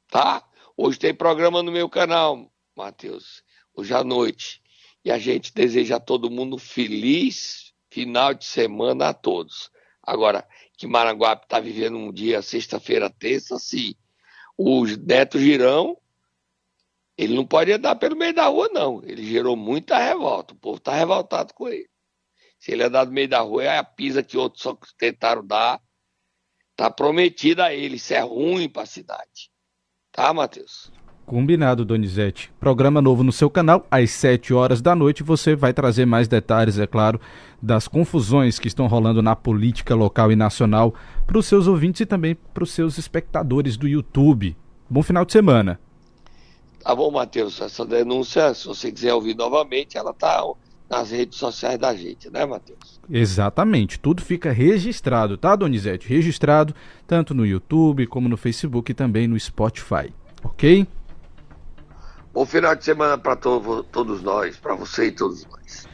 Tá? 0.09 0.47
Hoje 0.75 0.99
tem 0.99 1.13
programa 1.13 1.63
no 1.63 1.71
meu 1.71 1.89
canal, 1.89 2.51
Matheus, 2.75 3.43
hoje 3.73 3.93
à 3.93 4.03
noite. 4.03 4.61
E 5.03 5.11
a 5.11 5.17
gente 5.17 5.53
deseja 5.53 5.95
a 5.95 5.99
todo 5.99 6.29
mundo 6.29 6.57
feliz 6.57 7.73
final 7.89 8.33
de 8.33 8.45
semana 8.45 9.09
a 9.09 9.13
todos. 9.13 9.71
Agora, 10.03 10.47
que 10.77 10.87
Maranguape 10.87 11.45
está 11.45 11.59
vivendo 11.59 11.97
um 11.97 12.11
dia, 12.11 12.41
sexta-feira, 12.41 13.09
terça, 13.09 13.57
sim. 13.57 13.95
O 14.63 14.85
Neto 14.85 15.39
Girão, 15.39 15.97
ele 17.17 17.33
não 17.33 17.45
pode 17.45 17.71
andar 17.71 17.95
pelo 17.95 18.15
meio 18.15 18.31
da 18.31 18.45
rua, 18.45 18.69
não. 18.71 19.01
Ele 19.03 19.25
gerou 19.25 19.55
muita 19.55 19.97
revolta. 19.97 20.53
O 20.53 20.57
povo 20.57 20.77
está 20.77 20.93
revoltado 20.93 21.51
com 21.55 21.67
ele. 21.67 21.89
Se 22.59 22.71
ele 22.71 22.83
andar 22.83 23.07
no 23.07 23.11
meio 23.11 23.27
da 23.27 23.39
rua, 23.39 23.63
é 23.63 23.77
a 23.79 23.83
pisa 23.83 24.21
que 24.21 24.37
outros 24.37 24.61
só 24.61 24.77
tentaram 24.99 25.43
dar. 25.43 25.81
Está 26.69 26.91
prometida 26.91 27.65
a 27.65 27.73
ele. 27.73 27.95
Isso 27.95 28.13
é 28.13 28.19
ruim 28.19 28.69
para 28.69 28.83
a 28.83 28.85
cidade. 28.85 29.51
Tá, 30.11 30.31
Matheus? 30.31 30.91
Combinado, 31.31 31.85
Donizete. 31.85 32.51
Programa 32.59 33.01
novo 33.01 33.23
no 33.23 33.31
seu 33.31 33.49
canal, 33.49 33.87
às 33.89 34.11
7 34.11 34.53
horas 34.53 34.81
da 34.81 34.93
noite. 34.93 35.23
Você 35.23 35.55
vai 35.55 35.71
trazer 35.71 36.05
mais 36.05 36.27
detalhes, 36.27 36.77
é 36.77 36.85
claro, 36.85 37.21
das 37.61 37.87
confusões 37.87 38.59
que 38.59 38.67
estão 38.67 38.85
rolando 38.85 39.21
na 39.21 39.33
política 39.33 39.95
local 39.95 40.29
e 40.29 40.35
nacional 40.35 40.93
para 41.25 41.37
os 41.37 41.45
seus 41.45 41.67
ouvintes 41.67 42.01
e 42.01 42.05
também 42.05 42.35
para 42.35 42.65
os 42.65 42.71
seus 42.71 42.97
espectadores 42.97 43.77
do 43.77 43.87
YouTube. 43.87 44.57
Bom 44.89 45.01
final 45.01 45.23
de 45.23 45.31
semana. 45.31 45.79
Tá 46.83 46.93
bom, 46.93 47.09
Matheus. 47.09 47.61
Essa 47.61 47.85
denúncia, 47.85 48.53
se 48.53 48.67
você 48.67 48.91
quiser 48.91 49.13
ouvir 49.13 49.33
novamente, 49.33 49.97
ela 49.97 50.13
tá 50.13 50.43
nas 50.89 51.11
redes 51.11 51.39
sociais 51.39 51.79
da 51.79 51.95
gente, 51.95 52.29
né, 52.29 52.45
Matheus? 52.45 52.99
Exatamente. 53.09 53.97
Tudo 53.97 54.21
fica 54.21 54.51
registrado, 54.51 55.37
tá, 55.37 55.55
Donizete? 55.55 56.09
Registrado 56.09 56.75
tanto 57.07 57.33
no 57.33 57.45
YouTube 57.45 58.05
como 58.07 58.27
no 58.27 58.35
Facebook 58.35 58.91
e 58.91 58.93
também 58.93 59.29
no 59.29 59.39
Spotify. 59.39 60.13
Ok? 60.43 60.85
Bom 62.33 62.45
final 62.45 62.75
de 62.75 62.85
semana 62.85 63.17
para 63.17 63.35
to 63.35 63.83
todos 63.85 64.21
nós, 64.21 64.57
para 64.59 64.75
você 64.75 65.07
e 65.07 65.11
todos 65.11 65.45
nós. 65.45 65.90